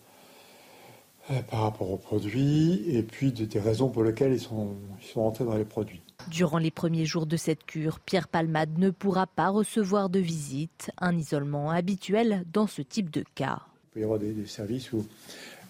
par 1.49 1.61
rapport 1.61 1.89
aux 1.91 1.97
produits 1.97 2.83
et 2.87 3.03
puis 3.03 3.31
de, 3.31 3.45
des 3.45 3.59
raisons 3.59 3.89
pour 3.89 4.03
lesquelles 4.03 4.33
ils 4.33 4.39
sont, 4.39 4.75
ils 5.01 5.07
sont 5.07 5.21
entrés 5.21 5.45
dans 5.45 5.55
les 5.55 5.65
produits. 5.65 6.01
Durant 6.29 6.57
les 6.57 6.71
premiers 6.71 7.05
jours 7.05 7.25
de 7.25 7.37
cette 7.37 7.65
cure, 7.65 7.99
Pierre 7.99 8.27
Palmade 8.27 8.77
ne 8.77 8.89
pourra 8.89 9.27
pas 9.27 9.49
recevoir 9.49 10.09
de 10.09 10.19
visite, 10.19 10.91
un 10.99 11.17
isolement 11.17 11.71
habituel 11.71 12.43
dans 12.51 12.67
ce 12.67 12.81
type 12.81 13.09
de 13.09 13.23
cas. 13.35 13.61
Il 13.85 13.93
peut 13.93 13.99
y 14.01 14.03
avoir 14.03 14.19
des, 14.19 14.33
des 14.33 14.47
services 14.47 14.91
où 14.93 15.05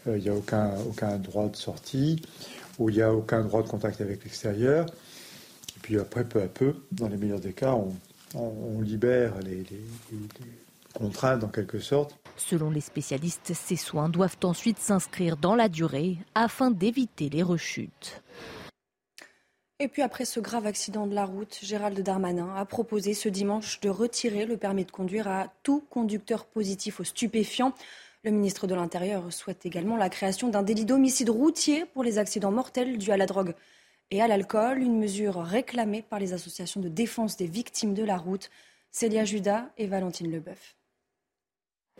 euh, 0.08 0.17
il 0.17 0.24
n'y 0.24 0.29
a 0.29 0.36
aucun, 0.36 0.74
aucun 0.88 1.17
droit 1.17 1.48
de 1.48 1.55
sortie, 1.55 2.22
où 2.79 2.89
il 2.89 2.96
n'y 2.96 3.01
a 3.01 3.13
aucun 3.13 3.43
droit 3.43 3.63
de 3.63 3.67
contact 3.67 4.01
avec 4.01 4.24
l'extérieur. 4.24 4.86
Et 4.86 5.79
puis 5.81 6.00
après, 6.00 6.25
peu 6.25 6.41
à 6.41 6.48
peu, 6.48 6.75
dans 6.91 7.08
les 7.08 7.17
meilleurs 7.17 7.39
des 7.39 7.53
cas, 7.53 7.74
on, 7.74 7.93
on, 8.36 8.51
on 8.77 8.81
libère 8.81 9.39
les, 9.39 9.55
les, 9.55 9.86
les 10.12 10.17
contraintes 10.91 11.43
en 11.43 11.48
quelque 11.48 11.79
sorte. 11.79 12.17
Selon 12.38 12.69
les 12.69 12.81
spécialistes, 12.81 13.53
ces 13.53 13.75
soins 13.75 14.10
doivent 14.10 14.38
ensuite 14.43 14.79
s'inscrire 14.79 15.38
dans 15.38 15.55
la 15.55 15.69
durée 15.69 16.17
afin 16.36 16.71
d'éviter 16.71 17.29
les 17.29 17.43
rechutes. 17.43 18.21
Et 19.79 19.88
puis 19.88 20.03
après 20.03 20.25
ce 20.25 20.39
grave 20.39 20.67
accident 20.67 21.07
de 21.07 21.15
la 21.15 21.25
route, 21.25 21.57
Gérald 21.63 22.00
Darmanin 22.00 22.53
a 22.55 22.65
proposé 22.65 23.15
ce 23.15 23.29
dimanche 23.29 23.79
de 23.79 23.89
retirer 23.89 24.45
le 24.45 24.55
permis 24.55 24.86
de 24.86 24.91
conduire 24.91 25.27
à 25.27 25.48
tout 25.63 25.83
conducteur 25.89 26.45
positif 26.45 27.00
aux 27.00 27.03
stupéfiants. 27.03 27.74
Le 28.24 28.29
ministre 28.29 28.67
de 28.67 28.75
l'Intérieur 28.75 29.33
souhaite 29.33 29.65
également 29.65 29.98
la 29.98 30.10
création 30.10 30.50
d'un 30.50 30.62
délit 30.62 30.86
d'homicide 30.86 31.31
routier 31.31 31.86
pour 31.86 32.03
les 32.03 32.19
accidents 32.19 32.51
mortels 32.51 33.00
dus 33.00 33.12
à 33.12 33.17
la 33.17 33.25
drogue 33.25 33.55
et 34.12 34.21
à 34.21 34.27
l'alcool, 34.27 34.83
une 34.83 35.00
mesure 35.00 35.38
réclamée 35.41 36.03
par 36.03 36.19
les 36.19 36.33
associations 36.33 36.81
de 36.81 36.89
défense 36.89 37.38
des 37.38 37.48
victimes 37.48 37.93
de 37.93 38.03
la 38.03 38.17
route, 38.17 38.51
Célia 38.91 39.25
Judas 39.25 39.69
et 39.77 39.88
Valentine 39.88 40.29
Leboeuf. 40.29 40.75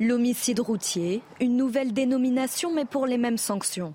L'homicide 0.04 0.60
routier, 0.62 1.22
une 1.40 1.56
nouvelle 1.56 1.94
dénomination 1.94 2.74
mais 2.74 2.86
pour 2.86 3.06
les 3.06 3.20
mêmes 3.20 3.38
sanctions. 3.38 3.94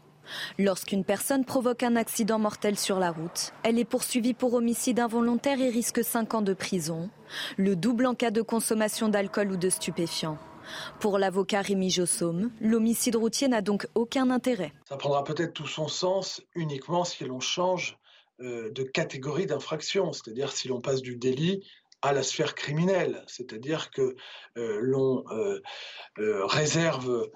Lorsqu'une 0.57 1.03
personne 1.03 1.45
provoque 1.45 1.83
un 1.83 1.97
accident 1.97 2.39
mortel 2.39 2.79
sur 2.79 3.01
la 3.01 3.11
route, 3.11 3.53
elle 3.65 3.77
est 3.77 3.85
poursuivie 3.85 4.33
pour 4.33 4.55
homicide 4.55 5.01
involontaire 5.01 5.61
et 5.61 5.69
risque 5.69 6.05
5 6.05 6.35
ans 6.35 6.43
de 6.43 6.55
prison, 6.55 7.11
le 7.57 7.75
double 7.75 8.07
en 8.07 8.15
cas 8.15 8.31
de 8.31 8.41
consommation 8.41 9.09
d'alcool 9.09 9.51
ou 9.51 9.57
de 9.57 9.69
stupéfiants. 9.69 10.39
Pour 11.01 11.19
l'avocat 11.19 11.63
Rémi 11.63 11.91
Jossaume, 11.91 12.53
l'homicide 12.61 13.17
routier 13.17 13.49
n'a 13.49 13.61
donc 13.61 13.89
aucun 13.97 14.31
intérêt. 14.31 14.73
Ça 14.89 14.97
prendra 14.97 15.25
peut-être 15.25 15.55
tout 15.55 15.67
son 15.67 15.89
sens 15.89 16.41
uniquement 16.55 17.03
si 17.03 17.25
l'on 17.25 17.41
change 17.41 17.99
euh, 18.39 18.71
de 18.71 18.85
catégorie 18.85 19.47
d'infraction, 19.47 20.13
c'est-à-dire 20.13 20.53
si 20.53 20.69
l'on 20.69 20.81
passe 20.81 21.03
du 21.03 21.17
délit 21.17 21.65
à 22.03 22.13
la 22.13 22.23
sphère 22.23 22.55
criminelle, 22.55 23.25
c'est-à-dire 23.27 23.91
que 23.91 24.17
euh, 24.57 24.79
l'on 24.81 25.25
euh, 25.31 25.61
euh, 26.19 26.47
réserve 26.47 27.29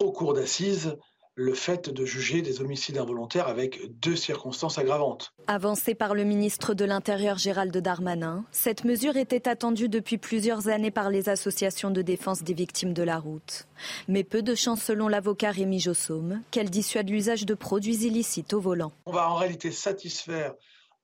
au 0.00 0.10
cours 0.10 0.34
d'assises 0.34 0.96
le 1.34 1.54
fait 1.54 1.88
de 1.88 2.04
juger 2.04 2.42
des 2.42 2.60
homicides 2.60 2.98
involontaires 2.98 3.48
avec 3.48 3.80
deux 4.00 4.16
circonstances 4.16 4.78
aggravantes. 4.78 5.32
Avancée 5.46 5.94
par 5.94 6.14
le 6.14 6.24
ministre 6.24 6.74
de 6.74 6.84
l'Intérieur 6.84 7.38
Gérald 7.38 7.74
Darmanin, 7.76 8.44
cette 8.50 8.84
mesure 8.84 9.16
était 9.16 9.48
attendue 9.48 9.88
depuis 9.88 10.18
plusieurs 10.18 10.68
années 10.68 10.90
par 10.90 11.08
les 11.08 11.28
associations 11.28 11.90
de 11.90 12.02
défense 12.02 12.42
des 12.42 12.52
victimes 12.52 12.92
de 12.92 13.02
la 13.02 13.18
route. 13.18 13.66
Mais 14.08 14.24
peu 14.24 14.42
de 14.42 14.54
chance 14.54 14.82
selon 14.82 15.08
l'avocat 15.08 15.52
Rémi 15.52 15.80
Jossaume 15.80 16.42
qu'elle 16.50 16.68
dissuade 16.68 17.08
l'usage 17.08 17.46
de 17.46 17.54
produits 17.54 18.06
illicites 18.06 18.52
au 18.52 18.60
volant. 18.60 18.92
On 19.06 19.12
va 19.12 19.30
en 19.30 19.36
réalité 19.36 19.70
satisfaire 19.70 20.54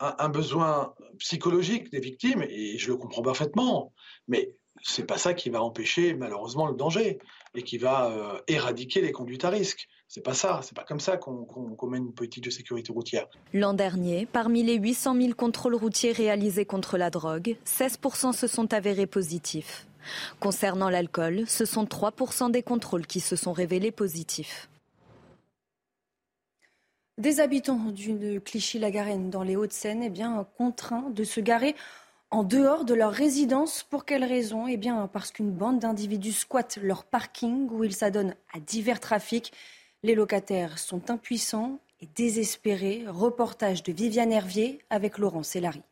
un, 0.00 0.28
besoin 0.28 0.94
psychologique 1.18 1.90
des 1.90 2.00
victimes, 2.00 2.42
et 2.42 2.78
je 2.78 2.88
le 2.88 2.96
comprends 2.96 3.22
parfaitement, 3.22 3.92
mais 4.28 4.52
c'est 4.82 5.04
pas 5.04 5.18
ça 5.18 5.34
qui 5.34 5.50
va 5.50 5.62
empêcher 5.62 6.14
malheureusement 6.14 6.66
le 6.66 6.74
danger 6.74 7.18
et 7.54 7.62
qui 7.62 7.78
va 7.78 8.10
euh, 8.10 8.40
éradiquer 8.46 9.00
les 9.00 9.12
conduites 9.12 9.44
à 9.44 9.50
risque. 9.50 9.88
C'est 10.06 10.22
pas 10.22 10.34
ça, 10.34 10.60
c'est 10.62 10.76
pas 10.76 10.84
comme 10.84 11.00
ça 11.00 11.16
qu'on 11.16 11.44
qu 11.44 11.76
qu 11.76 11.86
mène 11.86 12.06
une 12.06 12.14
politique 12.14 12.44
de 12.44 12.50
sécurité 12.50 12.92
routière. 12.92 13.26
L'an 13.52 13.74
dernier, 13.74 14.26
parmi 14.26 14.62
les 14.62 14.76
800 14.76 15.16
000 15.16 15.34
contrôles 15.34 15.74
routiers 15.74 16.12
réalisés 16.12 16.64
contre 16.64 16.96
la 16.96 17.10
drogue, 17.10 17.56
16% 17.66 18.32
se 18.32 18.46
sont 18.46 18.72
avérés 18.72 19.06
positifs. 19.06 19.86
Concernant 20.40 20.88
l'alcool, 20.88 21.44
ce 21.46 21.64
sont 21.64 21.84
3% 21.84 22.50
des 22.50 22.62
contrôles 22.62 23.06
qui 23.06 23.20
se 23.20 23.36
sont 23.36 23.52
révélés 23.52 23.92
positifs. 23.92 24.68
Des 27.18 27.40
habitants 27.40 27.90
du 27.90 28.40
Clichy-la-Garenne 28.40 29.28
dans 29.28 29.42
les 29.42 29.56
Hauts-de-Seine, 29.56 30.04
eh 30.04 30.08
bien, 30.08 30.46
contraints 30.56 31.10
de 31.10 31.24
se 31.24 31.40
garer 31.40 31.74
en 32.30 32.44
dehors 32.44 32.84
de 32.84 32.94
leur 32.94 33.10
résidence. 33.10 33.82
Pour 33.82 34.04
quelle 34.04 34.22
raison? 34.22 34.68
Eh 34.68 34.76
bien, 34.76 35.10
parce 35.12 35.32
qu'une 35.32 35.50
bande 35.50 35.80
d'individus 35.80 36.30
squatte 36.30 36.78
leur 36.80 37.02
parking 37.02 37.68
où 37.72 37.82
ils 37.82 37.92
s'adonnent 37.92 38.36
à 38.54 38.60
divers 38.60 39.00
trafics. 39.00 39.52
Les 40.04 40.14
locataires 40.14 40.78
sont 40.78 41.10
impuissants 41.10 41.80
et 42.00 42.06
désespérés. 42.14 43.04
Reportage 43.08 43.82
de 43.82 43.92
Viviane 43.92 44.30
Hervier 44.30 44.78
avec 44.88 45.18
Laurent 45.18 45.42
Sellari. 45.42 45.82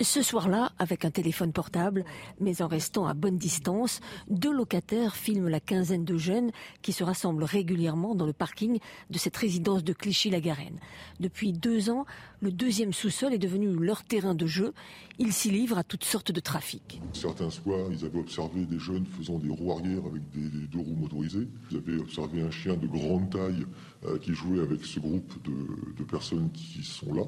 Ce 0.00 0.20
soir-là, 0.20 0.72
avec 0.78 1.06
un 1.06 1.10
téléphone 1.10 1.52
portable, 1.52 2.04
mais 2.38 2.60
en 2.60 2.68
restant 2.68 3.06
à 3.06 3.14
bonne 3.14 3.38
distance, 3.38 4.00
deux 4.28 4.52
locataires 4.52 5.16
filment 5.16 5.48
la 5.48 5.58
quinzaine 5.58 6.04
de 6.04 6.18
jeunes 6.18 6.50
qui 6.82 6.92
se 6.92 7.02
rassemblent 7.02 7.44
régulièrement 7.44 8.14
dans 8.14 8.26
le 8.26 8.34
parking 8.34 8.78
de 9.08 9.18
cette 9.18 9.36
résidence 9.38 9.84
de 9.84 9.94
Clichy-la-Garenne. 9.94 10.78
Depuis 11.18 11.54
deux 11.54 11.88
ans, 11.88 12.04
le 12.42 12.52
deuxième 12.52 12.92
sous-sol 12.92 13.32
est 13.32 13.38
devenu 13.38 13.72
leur 13.72 14.04
terrain 14.04 14.34
de 14.34 14.46
jeu. 14.46 14.74
Ils 15.18 15.32
s'y 15.32 15.50
livrent 15.50 15.78
à 15.78 15.84
toutes 15.84 16.04
sortes 16.04 16.30
de 16.30 16.40
trafics. 16.40 17.00
Certains 17.14 17.48
soirs, 17.48 17.88
ils 17.90 18.04
avaient 18.04 18.20
observé 18.20 18.66
des 18.66 18.78
jeunes 18.78 19.06
faisant 19.06 19.38
des 19.38 19.48
roues 19.48 19.72
arrière 19.72 20.04
avec 20.04 20.22
des, 20.34 20.66
deux 20.66 20.78
roues 20.78 20.96
motorisées. 20.96 21.48
Ils 21.70 21.78
avaient 21.78 21.98
observé 21.98 22.42
un 22.42 22.50
chien 22.50 22.76
de 22.76 22.86
grande 22.86 23.30
taille 23.30 23.64
euh, 24.04 24.18
qui 24.18 24.34
jouait 24.34 24.60
avec 24.60 24.84
ce 24.84 25.00
groupe 25.00 25.42
de, 25.42 25.94
de 25.96 26.04
personnes 26.04 26.50
qui 26.52 26.82
sont 26.82 27.14
là. 27.14 27.24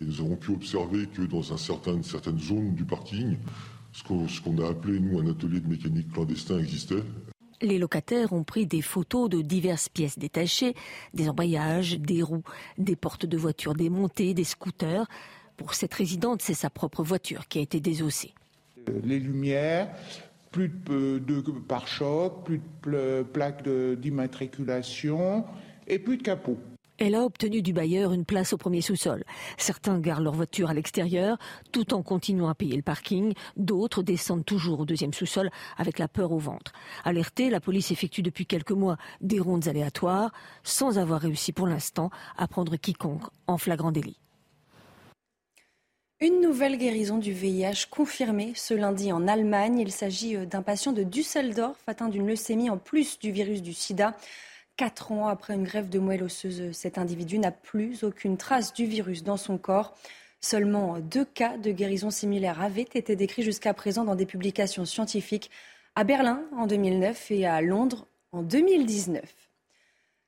Et 0.00 0.04
nous 0.04 0.20
avons 0.20 0.36
pu 0.36 0.52
observer 0.52 1.06
que 1.06 1.22
dans 1.22 1.52
un 1.52 1.56
certain, 1.56 1.94
une 1.94 2.02
certaine 2.02 2.38
zone 2.38 2.74
du 2.74 2.84
parking, 2.84 3.36
ce 3.92 4.02
qu'on 4.02 4.26
qu 4.26 4.62
a 4.62 4.68
appelé, 4.68 4.98
nous, 4.98 5.18
un 5.20 5.30
atelier 5.30 5.60
de 5.60 5.68
mécanique 5.68 6.10
clandestin 6.12 6.58
existait. 6.58 7.02
Les 7.62 7.78
locataires 7.78 8.32
ont 8.32 8.42
pris 8.42 8.66
des 8.66 8.82
photos 8.82 9.30
de 9.30 9.40
diverses 9.40 9.88
pièces 9.88 10.18
détachées, 10.18 10.74
des 11.14 11.28
embrayages, 11.28 11.98
des 12.00 12.22
roues, 12.22 12.42
des 12.76 12.96
portes 12.96 13.26
de 13.26 13.36
voitures 13.36 13.74
démontées, 13.74 14.34
des 14.34 14.44
scooters. 14.44 15.06
Pour 15.56 15.74
cette 15.74 15.94
résidente, 15.94 16.42
c'est 16.42 16.54
sa 16.54 16.68
propre 16.68 17.04
voiture 17.04 17.46
qui 17.46 17.60
a 17.60 17.62
été 17.62 17.78
désossée. 17.78 18.34
Les 19.04 19.20
lumières, 19.20 19.88
plus 20.50 20.68
de, 20.68 21.18
de 21.18 21.40
pare-chocs, 21.40 22.44
plus 22.44 22.60
de 22.84 23.22
plaques 23.32 23.66
d'immatriculation 23.66 25.44
et 25.86 25.98
plus 25.98 26.16
de 26.16 26.22
capot. 26.22 26.58
Elle 26.98 27.16
a 27.16 27.24
obtenu 27.24 27.60
du 27.60 27.72
bailleur 27.72 28.12
une 28.12 28.24
place 28.24 28.52
au 28.52 28.56
premier 28.56 28.80
sous-sol. 28.80 29.24
Certains 29.58 29.98
garent 29.98 30.20
leur 30.20 30.34
voiture 30.34 30.70
à 30.70 30.74
l'extérieur 30.74 31.38
tout 31.72 31.92
en 31.92 32.02
continuant 32.02 32.48
à 32.48 32.54
payer 32.54 32.76
le 32.76 32.82
parking. 32.82 33.34
D'autres 33.56 34.02
descendent 34.02 34.44
toujours 34.44 34.80
au 34.80 34.84
deuxième 34.84 35.12
sous-sol 35.12 35.50
avec 35.76 35.98
la 35.98 36.06
peur 36.06 36.30
au 36.30 36.38
ventre. 36.38 36.72
Alertée, 37.04 37.50
la 37.50 37.60
police 37.60 37.90
effectue 37.90 38.22
depuis 38.22 38.46
quelques 38.46 38.70
mois 38.70 38.96
des 39.20 39.40
rondes 39.40 39.66
aléatoires 39.66 40.32
sans 40.62 40.98
avoir 40.98 41.20
réussi 41.20 41.52
pour 41.52 41.66
l'instant 41.66 42.10
à 42.36 42.46
prendre 42.46 42.76
quiconque 42.76 43.24
en 43.48 43.58
flagrant 43.58 43.90
délit. 43.90 44.20
Une 46.20 46.40
nouvelle 46.40 46.78
guérison 46.78 47.18
du 47.18 47.32
VIH 47.32 47.86
confirmée 47.90 48.52
ce 48.54 48.72
lundi 48.72 49.12
en 49.12 49.26
Allemagne. 49.26 49.80
Il 49.80 49.90
s'agit 49.90 50.46
d'un 50.46 50.62
patient 50.62 50.92
de 50.92 51.02
Düsseldorf 51.02 51.76
atteint 51.88 52.08
d'une 52.08 52.28
leucémie 52.28 52.70
en 52.70 52.78
plus 52.78 53.18
du 53.18 53.32
virus 53.32 53.62
du 53.62 53.72
sida. 53.72 54.14
Quatre 54.76 55.12
ans 55.12 55.28
après 55.28 55.54
une 55.54 55.62
grève 55.62 55.88
de 55.88 56.00
moelle 56.00 56.24
osseuse, 56.24 56.72
cet 56.72 56.98
individu 56.98 57.38
n'a 57.38 57.52
plus 57.52 58.02
aucune 58.02 58.36
trace 58.36 58.72
du 58.72 58.86
virus 58.86 59.22
dans 59.22 59.36
son 59.36 59.56
corps. 59.56 59.94
Seulement 60.40 60.98
deux 60.98 61.24
cas 61.24 61.56
de 61.56 61.70
guérison 61.70 62.10
similaire 62.10 62.60
avaient 62.60 62.82
été 62.82 63.14
décrits 63.14 63.44
jusqu'à 63.44 63.72
présent 63.72 64.02
dans 64.02 64.16
des 64.16 64.26
publications 64.26 64.84
scientifiques 64.84 65.50
à 65.94 66.02
Berlin 66.02 66.42
en 66.56 66.66
2009 66.66 67.30
et 67.30 67.46
à 67.46 67.60
Londres 67.60 68.08
en 68.32 68.42
2019. 68.42 69.22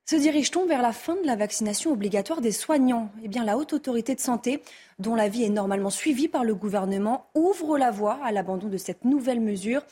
Se 0.09 0.15
dirige-t-on 0.15 0.67
vers 0.67 0.81
la 0.81 0.93
fin 0.93 1.17
de 1.17 1.27
la 1.27 1.35
vaccination 1.35 1.91
obligatoire 1.91 2.41
des 2.41 2.53
soignants? 2.53 3.11
Eh 3.25 3.29
bien, 3.29 3.45
la 3.45 3.59
Haute 3.59 3.73
Autorité 3.73 4.15
de 4.15 4.21
Santé, 4.21 4.63
dont 5.01 5.17
l'avis 5.17 5.43
est 5.43 5.51
normalement 5.51 5.91
suivi 5.91 6.29
par 6.29 6.45
le 6.45 6.55
gouvernement, 6.55 7.27
ouvre 7.35 7.77
la 7.77 7.91
voie 7.91 8.21
à 8.23 8.31
l'abandon 8.31 8.69
de 8.69 8.77
cette 8.77 9.05
nouvelle 9.05 9.41
mesure. 9.41 9.83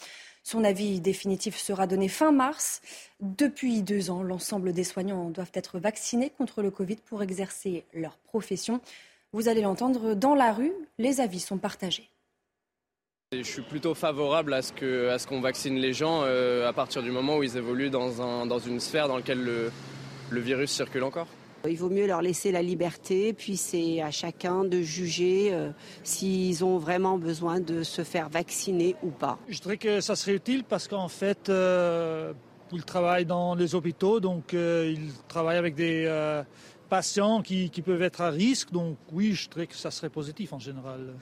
Son 0.47 0.63
avis 0.63 1.01
définitif 1.01 1.57
sera 1.57 1.87
donné 1.87 2.09
fin 2.09 2.31
mars. 2.31 2.83
Depuis 3.21 3.83
deux 3.83 4.11
ans, 4.11 4.23
l'ensemble 4.23 4.75
des 4.75 4.85
soignants 4.85 5.31
doivent 5.31 5.51
être 5.55 5.79
vaccinés 5.79 6.31
contre 6.37 6.61
le 6.61 6.71
Covid 6.71 6.97
pour 6.97 7.23
exercer 7.23 7.85
leur 7.95 8.19
profession. 8.19 8.83
Vous 9.33 9.49
allez 9.49 9.63
l'entendre 9.63 10.13
dans 10.15 10.35
la 10.35 10.53
rue, 10.53 10.73
les 10.99 11.23
avis 11.23 11.41
sont 11.41 11.57
partagés. 11.57 12.11
Je 13.33 13.43
suis 13.43 13.63
plutôt 13.63 13.95
favorable 13.95 14.53
à 14.53 14.61
ce 14.61 15.27
qu'on 15.27 15.41
vaccine 15.41 15.77
les 15.77 15.95
gens 15.95 16.21
euh, 16.25 16.69
à 16.69 16.75
partir 16.75 17.03
du 17.03 17.11
moment 17.11 17.39
où 17.39 17.43
ils 17.43 17.57
évoluent 17.57 17.91
dans, 17.91 18.21
un, 18.21 18.45
dans 18.45 18.59
une 18.61 18.81
sphère 18.81 19.09
dans 19.09 19.17
laquelle 19.17 19.43
le, 19.43 19.73
le 20.31 20.41
virus 20.41 20.71
circule 20.71 21.05
encore. 21.05 21.27
Il 21.67 21.79
vaut 21.79 21.89
mieux 21.89 22.07
leur 22.07 22.21
laisser 22.21 22.53
la 22.53 22.61
liberté, 22.61 23.33
puis 23.33 23.57
c'est 23.57 24.03
à 24.03 24.11
chacun 24.11 24.65
de 24.65 24.83
juger 24.83 25.49
euh, 25.53 25.71
s'ils 26.03 26.63
ont 26.63 26.77
vraiment 26.77 27.17
besoin 27.17 27.59
de 27.59 27.83
se 27.83 28.05
faire 28.05 28.29
vacciner 28.29 28.97
ou 29.03 29.11
pas. 29.11 29.39
Je 29.49 29.61
dirais 29.61 29.79
que 29.79 30.03
ça 30.03 30.15
serait 30.15 30.35
utile 30.35 30.65
parce 30.65 30.89
qu'en 30.89 31.09
fait, 31.09 31.49
euh, 31.49 32.35
ils 32.71 32.85
travaillent 32.85 33.25
dans 33.25 33.55
les 33.55 33.75
hôpitaux, 33.75 34.21
donc 34.21 34.53
euh, 34.53 34.93
ils 34.95 35.13
travaillent 35.27 35.57
avec 35.57 35.75
des 35.75 36.07
patients 36.91 37.41
qui, 37.41 37.71
qui, 37.71 37.81
peuvent 37.81 38.03
être 38.03 38.21
à 38.21 38.29
risque. 38.29 38.71
Donc 38.71 38.99
oui, 39.11 39.33
je 39.33 39.49
dirais 39.49 39.67
que 39.67 39.75
ça 39.75 39.91
serait 39.91 40.11
positif 40.11 40.53
en 40.53 40.59
général. 40.59 41.15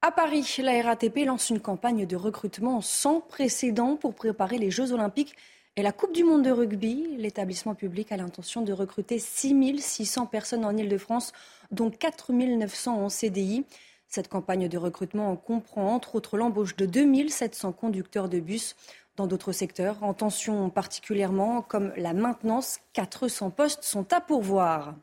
À 0.00 0.12
Paris, 0.12 0.46
la 0.62 0.80
RATP 0.80 1.26
lance 1.26 1.50
une 1.50 1.60
campagne 1.60 2.06
de 2.06 2.16
recrutement 2.16 2.80
sans 2.80 3.20
précédent 3.20 3.96
pour 3.96 4.14
préparer 4.14 4.56
les 4.56 4.70
Jeux 4.70 4.92
olympiques 4.92 5.36
et 5.76 5.82
la 5.82 5.92
Coupe 5.92 6.12
du 6.12 6.24
monde 6.24 6.42
de 6.42 6.50
rugby, 6.50 7.16
l'établissement 7.16 7.74
public 7.74 8.10
a 8.12 8.16
l'intention 8.16 8.62
de 8.62 8.72
recruter 8.72 9.18
6600 9.18 10.26
personnes 10.26 10.64
en 10.64 10.76
Ile-de-France, 10.76 11.32
dont 11.70 11.90
4900 11.90 13.04
en 13.04 13.08
CDI. 13.08 13.64
Cette 14.08 14.28
campagne 14.28 14.68
de 14.68 14.76
recrutement 14.76 15.36
comprend 15.36 15.94
entre 15.94 16.16
autres 16.16 16.36
l'embauche 16.36 16.74
de 16.74 16.86
2700 16.86 17.72
conducteurs 17.72 18.28
de 18.28 18.40
bus 18.40 18.74
dans 19.16 19.28
d'autres 19.28 19.52
secteurs 19.52 20.02
en 20.02 20.12
tension 20.12 20.70
particulièrement 20.70 21.62
comme 21.62 21.92
la 21.96 22.14
maintenance. 22.14 22.80
400 22.94 23.50
postes 23.50 23.84
sont 23.84 24.12
à 24.12 24.20
pourvoir. 24.20 24.96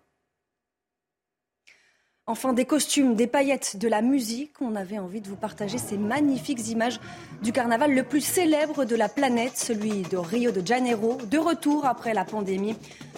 Enfin, 2.30 2.52
des 2.52 2.66
costumes, 2.66 3.16
des 3.16 3.26
paillettes, 3.26 3.78
de 3.78 3.88
la 3.88 4.02
musique. 4.02 4.52
On 4.60 4.76
avait 4.76 5.00
envie 5.00 5.22
de 5.22 5.30
vous 5.30 5.38
partager 5.38 5.78
ces 5.78 5.98
magnifiques 5.98 6.68
images 6.68 7.00
du 7.42 7.54
carnaval 7.54 7.96
le 7.96 8.04
plus 8.04 8.20
célèbre 8.20 8.84
de 8.84 8.98
la 8.98 9.08
planète, 9.08 9.54
celui 9.56 10.02
de 10.02 10.18
Rio 10.18 10.52
de 10.52 10.66
Janeiro, 10.66 11.18
de 11.32 11.38
retour 11.38 11.86
après 11.86 12.14
la 12.14 12.26
pandémie. 12.26 12.76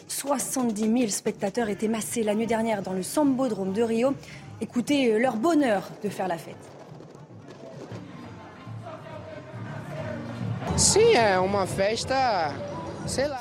70 0.08 0.82
000 0.82 1.08
spectateurs 1.08 1.70
étaient 1.70 1.88
massés 1.88 2.22
la 2.22 2.36
nuit 2.36 2.46
dernière 2.46 2.84
dans 2.84 2.94
le 2.94 3.02
Sambodrome 3.02 3.74
de 3.74 3.82
Rio. 3.82 4.14
Écoutez 4.62 5.18
leur 5.18 5.38
bonheur 5.38 5.90
de 6.04 6.10
faire 6.10 6.28
la 6.28 6.38
fête. 6.38 6.56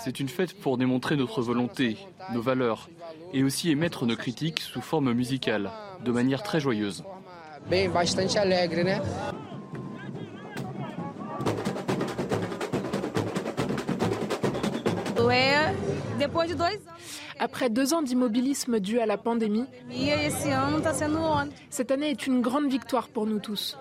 C'est 0.03 0.19
une 0.19 0.29
fête 0.31 0.59
pour 0.59 0.79
démontrer 0.79 1.17
notre 1.17 1.43
volonté, 1.43 1.99
nos 2.33 2.41
valeurs, 2.41 2.89
et 3.33 3.43
aussi 3.45 3.71
émettre 3.71 4.07
nos 4.07 4.17
critiques 4.17 4.61
sous 4.61 4.81
forme 4.81 5.13
musicale, 5.13 5.71
de 6.05 6.13
manière 6.13 6.43
très 6.43 6.61
joyeuse. 6.61 7.05
Après 17.41 17.71
deux 17.71 17.95
ans 17.95 18.03
d'immobilisme 18.03 18.81
dû 18.81 18.99
à 18.99 19.07
la 19.07 19.17
pandémie, 19.17 19.67
cette 21.71 21.91
année 21.91 22.11
est 22.11 22.27
une 22.27 22.41
grande 22.41 22.69
victoire 22.69 23.09
pour 23.09 23.27
nous 23.27 23.39
tous. 23.39 23.77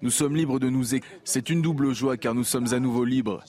Nous 0.00 0.10
sommes 0.10 0.36
libres 0.36 0.58
de 0.58 0.68
nous 0.68 0.84
C'est 1.24 1.50
une 1.50 1.62
double 1.62 1.94
joie 1.94 2.16
car 2.16 2.34
nous 2.34 2.44
sommes 2.44 2.72
à 2.72 2.80
nouveau 2.80 3.04
libres. 3.04 3.44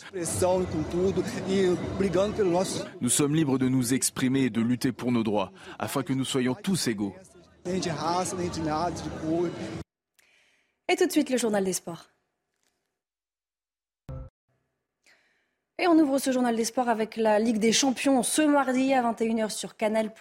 Nous 3.02 3.10
sommes 3.10 3.36
libres 3.36 3.58
de 3.58 3.70
nous 3.70 3.94
exprimer 3.94 4.44
et 4.44 4.50
de 4.50 4.62
lutter 4.62 4.92
pour 4.92 5.12
nos 5.12 5.24
droits, 5.24 5.52
afin 5.80 6.04
que 6.04 6.14
nous 6.14 6.26
soyons 6.26 6.56
tous 6.56 6.88
égaux. 6.88 7.16
Et 7.66 7.80
tout 10.96 11.06
de 11.06 11.12
suite 11.12 11.30
le 11.30 11.38
journal 11.38 11.64
des 11.64 11.74
sports. 11.74 12.10
Et 15.80 15.88
on 15.88 15.98
ouvre 15.98 16.20
ce 16.20 16.32
journal 16.32 16.56
des 16.56 16.66
sports 16.66 16.88
avec 16.88 17.18
la 17.18 17.40
Ligue 17.40 17.58
des 17.58 17.72
Champions 17.72 18.22
ce 18.22 18.42
mardi 18.42 18.94
à 18.94 19.02
21h 19.02 19.50
sur 19.50 19.76
Canal+. 19.76 20.12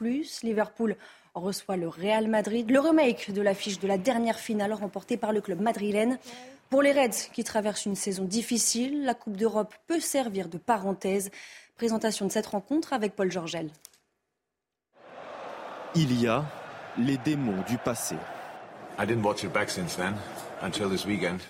Liverpool 0.43 0.97
reçoit 1.35 1.77
le 1.77 1.89
Real 1.89 2.29
Madrid. 2.29 2.71
Le 2.71 2.81
remake 2.81 3.33
de 3.33 3.43
l'affiche 3.43 3.79
de 3.79 3.89
la 3.89 3.99
dernière 3.99 4.39
finale 4.39 4.73
remportée 4.73 5.17
par 5.17 5.33
le 5.33 5.41
club 5.41 5.61
madrilène. 5.61 6.19
Pour 6.71 6.83
les 6.83 6.93
Reds 6.93 7.31
qui 7.33 7.45
traversent 7.45 7.87
une 7.87 7.97
saison 7.97 8.25
difficile, 8.25 9.05
la 9.05 9.15
Coupe 9.15 9.37
d'Europe 9.37 9.75
peut 9.87 10.01
servir 10.01 10.49
de 10.49 10.59
parenthèse. 10.59 11.31
Présentation 11.77 12.27
de 12.27 12.33
cette 12.33 12.47
rencontre 12.47 12.93
avec 12.93 13.15
Paul 13.15 13.31
Georgel. 13.31 13.71
Il 15.95 16.19
y 16.21 16.27
a 16.27 16.45
les 16.99 17.19
démons 17.19 17.63
du 17.69 17.77
passé. 17.79 18.17
I 18.99 19.07
didn't 19.07 19.25
watch 19.25 19.43
it 19.43 19.53
back 19.53 19.71
since 19.71 19.97
then, 19.97 20.15
until 20.63 20.89
this 20.89 21.05
weekend. 21.05 21.41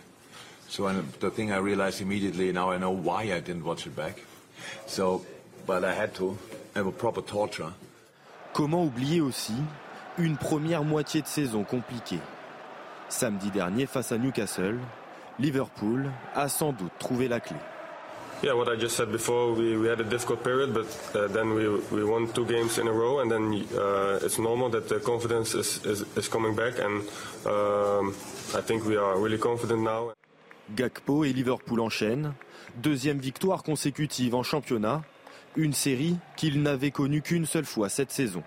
So 0.68 0.88
the 1.20 1.30
thing 1.30 1.50
I 1.50 1.58
realized 1.58 2.00
immediately, 2.00 2.52
now 2.52 2.72
I 2.72 2.78
know 2.78 2.90
why 2.90 3.24
I 3.24 3.40
didn't 3.40 3.64
watch 3.64 3.86
it 3.86 3.94
back. 3.94 4.22
So, 4.86 5.22
but 5.66 5.84
I 5.84 5.92
had 5.92 6.14
to 6.14 6.36
have 6.74 6.86
a 6.86 6.92
proper 6.92 7.20
torture. 7.20 7.72
Comment 8.52 8.84
oublier 8.84 9.22
aussi 9.22 9.54
une 10.18 10.36
première 10.36 10.84
moitié 10.84 11.22
de 11.22 11.26
saison 11.26 11.64
compliquée? 11.64 12.18
Samedi 13.08 13.50
dernier 13.50 13.86
face 13.86 14.12
à 14.12 14.18
Newcastle, 14.18 14.78
Liverpool 15.38 16.10
a 16.34 16.48
sans 16.48 16.72
doute 16.72 16.92
trouvé 16.98 17.28
la 17.28 17.40
clé. 17.40 17.56
Yeah, 18.42 18.54
what 18.54 18.68
I 18.68 18.76
just 18.76 18.96
said 18.96 19.10
before, 19.10 19.52
we, 19.52 19.76
we 19.76 19.88
had 19.88 20.00
a 20.00 20.04
difficult 20.04 20.42
period, 20.42 20.74
but 20.74 20.86
uh, 21.14 21.28
then 21.28 21.54
we, 21.54 21.68
we 21.92 22.02
won 22.04 22.26
two 22.26 22.44
games 22.44 22.76
in 22.76 22.88
a 22.88 22.92
row, 22.92 23.20
and 23.20 23.30
then 23.30 23.64
uh, 23.74 24.18
it's 24.22 24.38
normal 24.38 24.68
that 24.70 24.88
the 24.88 24.98
confidence 24.98 25.54
is, 25.54 25.80
is, 25.86 26.04
is 26.16 26.28
coming 26.28 26.54
back, 26.54 26.78
and 26.80 27.02
um, 27.46 28.12
I 28.54 28.60
think 28.60 28.84
we 28.84 28.96
are 28.96 29.16
really 29.16 29.38
confident 29.38 29.82
now. 29.82 30.12
Gakpo 30.74 31.24
et 31.24 31.32
Liverpool 31.32 31.80
enchaînent. 31.80 32.34
Deuxième 32.76 33.18
victoire 33.18 33.62
consécutive 33.62 34.34
en 34.34 34.42
championnat 34.42 35.02
une 35.56 35.72
série 35.72 36.16
qu'il 36.36 36.62
n'avait 36.62 36.90
connue 36.90 37.22
qu'une 37.22 37.46
seule 37.46 37.64
fois 37.64 37.88
cette 37.88 38.12
saison. 38.12 38.42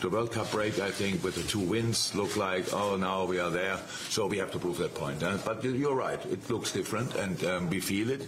The 0.00 0.04
World 0.04 0.30
Cup 0.30 0.48
break, 0.52 0.78
I 0.78 0.92
think, 0.92 1.24
with 1.24 1.34
the 1.34 1.42
two 1.42 1.58
wins, 1.58 2.12
look 2.14 2.36
like, 2.36 2.72
now 2.72 3.24
we 3.26 3.40
are 3.40 3.50
there, 3.50 3.78
so 4.08 4.28
we 4.28 4.38
have 4.38 4.52
to 4.52 4.58
prove 4.58 4.78
that 4.78 4.94
point. 4.94 5.18
But 5.44 5.64
you're 5.64 5.96
right, 5.96 6.24
it 6.30 6.48
looks 6.48 6.72
different 6.72 7.16
and 7.16 7.68
we 7.68 7.80
feel 7.80 8.10
it. 8.10 8.22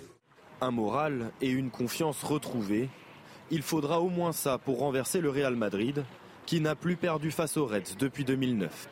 Un 0.61 0.73
moral 0.73 1.31
et 1.41 1.49
une 1.49 1.71
confiance 1.71 2.25
retrouvés. 2.25 2.89
Il 3.53 3.63
faudra 3.63 4.01
au 4.01 4.09
moins 4.09 4.33
ça 4.33 4.59
pour 4.59 4.81
renverser 4.81 5.21
le 5.21 5.31
Real 5.31 5.55
Madrid, 5.55 6.05
qui 6.45 6.61
n'a 6.61 6.75
plus 6.75 6.97
perdu 6.97 7.31
face 7.31 7.57
aux 7.57 7.67
Reds 7.67 7.95
depuis 7.99 8.25
2009. 8.25 8.89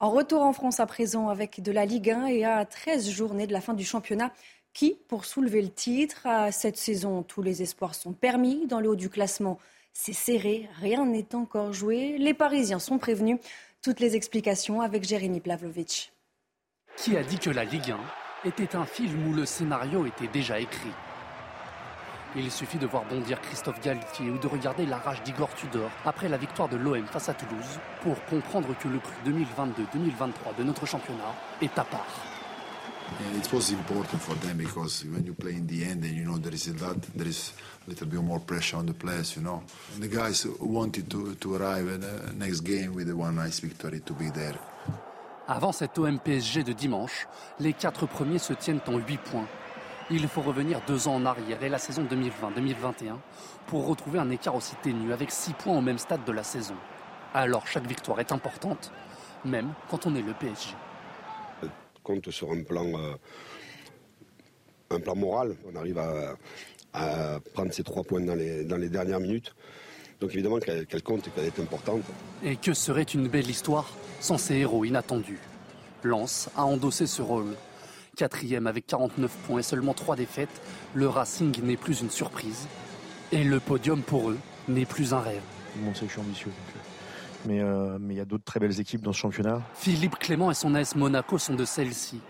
En 0.00 0.10
retour 0.10 0.42
en 0.42 0.52
France 0.52 0.78
à 0.78 0.86
présent 0.86 1.28
avec 1.28 1.60
de 1.60 1.72
la 1.72 1.84
Ligue 1.84 2.10
1 2.10 2.26
et 2.26 2.44
à 2.44 2.64
13 2.64 3.10
journées 3.10 3.48
de 3.48 3.52
la 3.52 3.60
fin 3.60 3.74
du 3.74 3.84
championnat 3.84 4.32
qui, 4.72 4.96
pour 5.08 5.24
soulever 5.24 5.60
le 5.60 5.70
titre, 5.70 6.24
à 6.24 6.52
cette 6.52 6.76
saison, 6.76 7.24
tous 7.24 7.42
les 7.42 7.62
espoirs 7.62 7.96
sont 7.96 8.12
permis. 8.12 8.68
Dans 8.68 8.78
le 8.78 8.90
haut 8.90 8.96
du 8.96 9.08
classement, 9.08 9.58
c'est 9.92 10.12
serré, 10.12 10.68
rien 10.80 11.04
n'est 11.04 11.34
encore 11.34 11.72
joué. 11.72 12.16
Les 12.16 12.32
Parisiens 12.32 12.78
sont 12.78 12.98
prévenus. 12.98 13.38
Toutes 13.82 13.98
les 13.98 14.14
explications 14.14 14.82
avec 14.82 15.02
Jérémy 15.02 15.40
Plavlovic. 15.40 16.12
Qui 16.96 17.16
a 17.16 17.24
dit 17.24 17.38
que 17.40 17.50
la 17.50 17.64
Ligue 17.64 17.90
1 18.44 18.48
était 18.48 18.76
un 18.76 18.86
film 18.86 19.28
où 19.28 19.34
le 19.34 19.46
scénario 19.46 20.06
était 20.06 20.28
déjà 20.28 20.60
écrit? 20.60 20.92
Il 22.36 22.50
suffit 22.50 22.78
de 22.78 22.86
voir 22.86 23.04
bondir 23.04 23.40
Christophe 23.40 23.80
Galtier 23.80 24.30
ou 24.30 24.38
de 24.38 24.46
regarder 24.46 24.86
la 24.86 24.98
rage 24.98 25.22
d'Igor 25.22 25.48
Tudor 25.54 25.90
après 26.04 26.28
la 26.28 26.36
victoire 26.36 26.68
de 26.68 26.76
l'OM 26.76 27.06
face 27.06 27.28
à 27.28 27.34
Toulouse 27.34 27.78
pour 28.02 28.22
comprendre 28.26 28.68
que 28.78 28.88
le 28.88 28.98
prix 28.98 29.16
2022-2023 29.26 30.56
de 30.58 30.64
notre 30.64 30.86
championnat 30.86 31.34
est 31.62 31.78
à 31.78 31.84
part. 31.84 32.06
Yeah, 33.20 33.38
it 33.38 33.52
was 33.52 33.70
important 33.70 34.20
for 34.20 34.34
them 34.36 34.58
because 34.58 35.02
when 35.06 35.24
you 35.24 35.32
play 35.32 35.54
in 35.54 35.66
the 35.66 35.82
end 35.82 36.04
and 36.04 36.14
you 36.14 36.24
know 36.24 36.36
there 36.36 36.52
is 36.52 36.66
that, 36.66 37.00
there 37.16 37.26
is 37.26 37.54
a 37.86 37.90
little 37.90 38.06
bit 38.06 38.20
more 38.20 38.38
pressure 38.38 38.76
on 38.76 38.84
the 38.84 38.92
players, 38.92 39.34
you 39.34 39.42
know. 39.42 39.62
And 39.94 40.02
the 40.02 40.08
guys 40.08 40.46
wanted 40.60 41.08
to, 41.08 41.34
to 41.34 41.54
arrive 41.54 41.88
at 41.88 42.00
the 42.02 42.34
next 42.34 42.60
game 42.60 42.94
with 42.94 43.08
a 43.08 43.16
one 43.16 43.36
nice 43.36 43.60
victory 43.60 44.00
to 44.00 44.12
be 44.12 44.28
there. 44.30 44.58
Avant 45.46 45.72
cet 45.72 45.98
OM 45.98 46.18
PSG 46.18 46.62
de 46.62 46.74
dimanche, 46.74 47.26
les 47.58 47.72
quatre 47.72 48.06
premiers 48.06 48.38
se 48.38 48.52
tiennent 48.52 48.82
en 48.86 48.98
8 48.98 49.16
points 49.16 49.48
il 50.10 50.26
faut 50.28 50.40
revenir 50.40 50.80
deux 50.86 51.08
ans 51.08 51.16
en 51.16 51.26
arrière 51.26 51.62
et 51.62 51.68
la 51.68 51.78
saison 51.78 52.04
2020-2021 52.04 53.16
pour 53.66 53.86
retrouver 53.86 54.18
un 54.18 54.30
écart 54.30 54.54
aussi 54.54 54.74
ténu 54.82 55.12
avec 55.12 55.30
six 55.30 55.52
points 55.52 55.76
au 55.76 55.80
même 55.80 55.98
stade 55.98 56.24
de 56.24 56.32
la 56.32 56.42
saison. 56.42 56.74
Alors 57.34 57.66
chaque 57.66 57.86
victoire 57.86 58.20
est 58.20 58.32
importante, 58.32 58.90
même 59.44 59.72
quand 59.90 60.06
on 60.06 60.14
est 60.14 60.22
le 60.22 60.32
PSG. 60.32 60.74
Compte 62.02 62.30
sur 62.30 62.50
un 62.52 62.62
plan, 62.62 62.86
euh, 62.86 63.14
un 64.90 65.00
plan 65.00 65.14
moral, 65.14 65.56
on 65.70 65.76
arrive 65.76 65.98
à, 65.98 66.36
prendre 67.52 67.72
ces 67.72 67.84
trois 67.84 68.02
points 68.02 68.22
dans 68.22 68.34
les, 68.34 68.64
dans 68.64 68.78
les 68.78 68.88
dernières 68.88 69.20
minutes. 69.20 69.54
Donc 70.20 70.32
évidemment 70.32 70.58
qu'elle 70.58 71.02
compte 71.02 71.28
et 71.28 71.30
qu'elle 71.30 71.44
est 71.44 71.60
importante. 71.60 72.02
Et 72.42 72.56
que 72.56 72.72
serait 72.72 73.02
une 73.02 73.28
belle 73.28 73.48
histoire 73.48 73.88
sans 74.20 74.38
ces 74.38 74.56
héros 74.56 74.84
inattendus? 74.84 75.38
Lens 76.02 76.48
a 76.56 76.64
endossé 76.64 77.06
ce 77.06 77.22
rôle. 77.22 77.54
Quatrième 78.18 78.66
avec 78.66 78.84
49 78.88 79.30
points 79.46 79.60
et 79.60 79.62
seulement 79.62 79.94
trois 79.94 80.16
défaites, 80.16 80.60
le 80.92 81.06
Racing 81.06 81.62
n'est 81.62 81.76
plus 81.76 82.00
une 82.00 82.10
surprise. 82.10 82.66
Et 83.30 83.44
le 83.44 83.60
podium 83.60 84.02
pour 84.02 84.30
eux 84.30 84.38
n'est 84.66 84.86
plus 84.86 85.14
un 85.14 85.20
rêve. 85.20 85.40
Tout 85.72 85.78
le 85.78 85.84
monde 85.84 85.94
sait 85.94 86.00
que 86.00 86.08
je 86.08 86.12
suis 86.14 86.20
ambitieux. 86.20 86.50
Mais 87.46 87.60
euh, 87.60 87.96
mais 88.00 88.14
il 88.14 88.16
y 88.16 88.20
a 88.20 88.24
d'autres 88.24 88.42
très 88.42 88.58
belles 88.58 88.80
équipes 88.80 89.02
dans 89.02 89.12
ce 89.12 89.20
championnat. 89.20 89.62
Philippe 89.74 90.18
Clément 90.18 90.50
et 90.50 90.54
son 90.54 90.74
AS 90.74 90.96
Monaco 90.96 91.38
sont 91.38 91.54
de 91.54 91.64
celles-ci. 91.64 92.20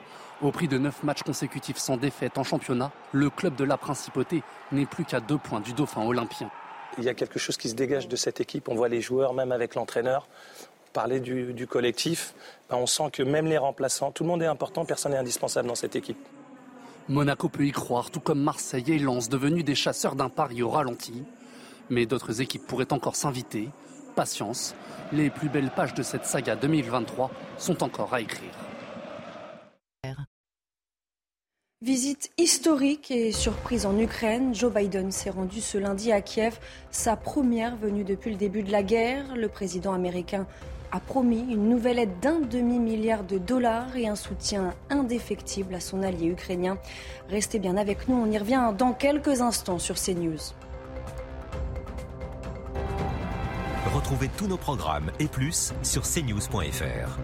Au 0.43 0.53
prix 0.53 0.69
de 0.69 0.77
neuf 0.77 1.03
matchs 1.05 1.23
consécutifs 1.23 1.79
sans 1.79 1.97
défaite 1.97 2.37
en 2.37 2.45
championnat, 2.45 2.93
le 3.13 3.31
club 3.31 3.57
de 3.57 3.65
la 3.65 3.79
Principauté 3.79 4.43
n'est 4.73 4.85
plus 4.85 5.07
qu'à 5.07 5.21
deux 5.21 5.39
points 5.39 5.61
du 5.61 5.73
dauphin 5.73 6.05
olympien. 6.05 6.51
Il 6.99 7.05
y 7.05 7.09
a 7.09 7.15
quelque 7.15 7.39
chose 7.39 7.57
qui 7.57 7.71
se 7.71 7.75
dégage 7.75 8.09
de 8.09 8.17
cette 8.17 8.43
équipe. 8.43 8.69
On 8.69 8.75
voit 8.75 8.91
les 8.91 9.01
joueurs, 9.01 9.33
même 9.33 9.53
avec 9.53 9.75
l'entraîneur, 9.75 10.29
parler 10.93 11.21
du, 11.21 11.67
collectif. 11.67 12.35
Ben, 12.71 12.77
on 12.77 12.87
sent 12.87 13.11
que 13.13 13.23
même 13.23 13.47
les 13.47 13.59
remplaçants, 13.59 14.11
tout 14.11 14.25
le 14.25 14.29
monde 14.29 14.43
est 14.43 14.47
important, 14.47 14.85
personne 14.85 15.13
n'est 15.13 15.19
indispensable 15.19 15.69
dans 15.69 15.75
cette 15.75 15.97
équipe. 15.97 16.19
Monaco 17.09 17.49
peut 17.49 17.67
y 17.67 17.73
croire, 17.73 18.11
tout 18.11 18.21
comme 18.21 18.43
Marseille 18.43 18.85
et 18.89 18.99
Lens, 18.99 19.29
devenus 19.29 19.65
des 19.65 19.75
chasseurs 19.75 20.15
d'un 20.15 20.29
pari 20.29 20.63
au 20.63 20.69
ralenti. 20.69 21.25
Mais 21.89 22.05
d'autres 22.05 22.43
équipes 22.43 22.67
pourraient 22.67 22.93
encore 22.93 23.17
s'inviter. 23.17 23.71
Patience, 24.15 24.75
les 25.13 25.31
plus 25.31 25.49
belles 25.49 25.71
pages 25.71 25.95
de 25.95 26.03
cette 26.03 26.27
saga 26.27 26.57
2023 26.57 27.31
sont 27.57 27.83
encore 27.83 28.13
à 28.13 28.21
écrire. 28.21 28.51
Visite 31.81 32.33
historique 32.37 33.13
et 33.13 33.31
surprise 33.31 33.87
en 33.87 33.97
Ukraine. 33.97 34.53
Joe 34.53 34.75
Biden 34.75 35.13
s'est 35.13 35.31
rendu 35.31 35.61
ce 35.61 35.79
lundi 35.79 36.11
à 36.11 36.21
Kiev, 36.21 36.59
sa 36.91 37.15
première 37.15 37.77
venue 37.77 38.03
depuis 38.03 38.33
le 38.33 38.37
début 38.37 38.65
de 38.65 38.73
la 38.73 38.83
guerre. 38.83 39.37
Le 39.37 39.49
président 39.49 39.93
américain 39.93 40.49
a 40.93 41.01
promis 41.01 41.41
une 41.41 41.69
nouvelle 41.69 41.99
aide 41.99 42.21
d'un 42.21 42.41
demi-milliard 42.41 43.25
de 43.25 43.39
dollars 43.39 43.97
et 43.97 44.09
un 44.09 44.17
soutien 44.17 44.75
indéfectible 44.91 45.75
à 45.75 45.81
son 45.81 46.03
allié 46.03 46.27
ukrainien. 46.27 46.79
Restez 47.29 47.59
bien 47.59 47.77
avec 47.77 48.09
nous, 48.09 48.17
on 48.17 48.31
y 48.31 48.39
revient 48.39 48.73
dans 48.77 48.93
quelques 48.93 49.41
instants 49.41 49.79
sur 49.79 49.97
CNews. 49.97 50.55
Retrouvez 53.95 54.29
tous 54.37 54.47
nos 54.47 54.57
programmes 54.57 55.11
et 55.19 55.27
plus 55.27 55.73
sur 55.83 56.03
cnews.fr. 56.03 57.19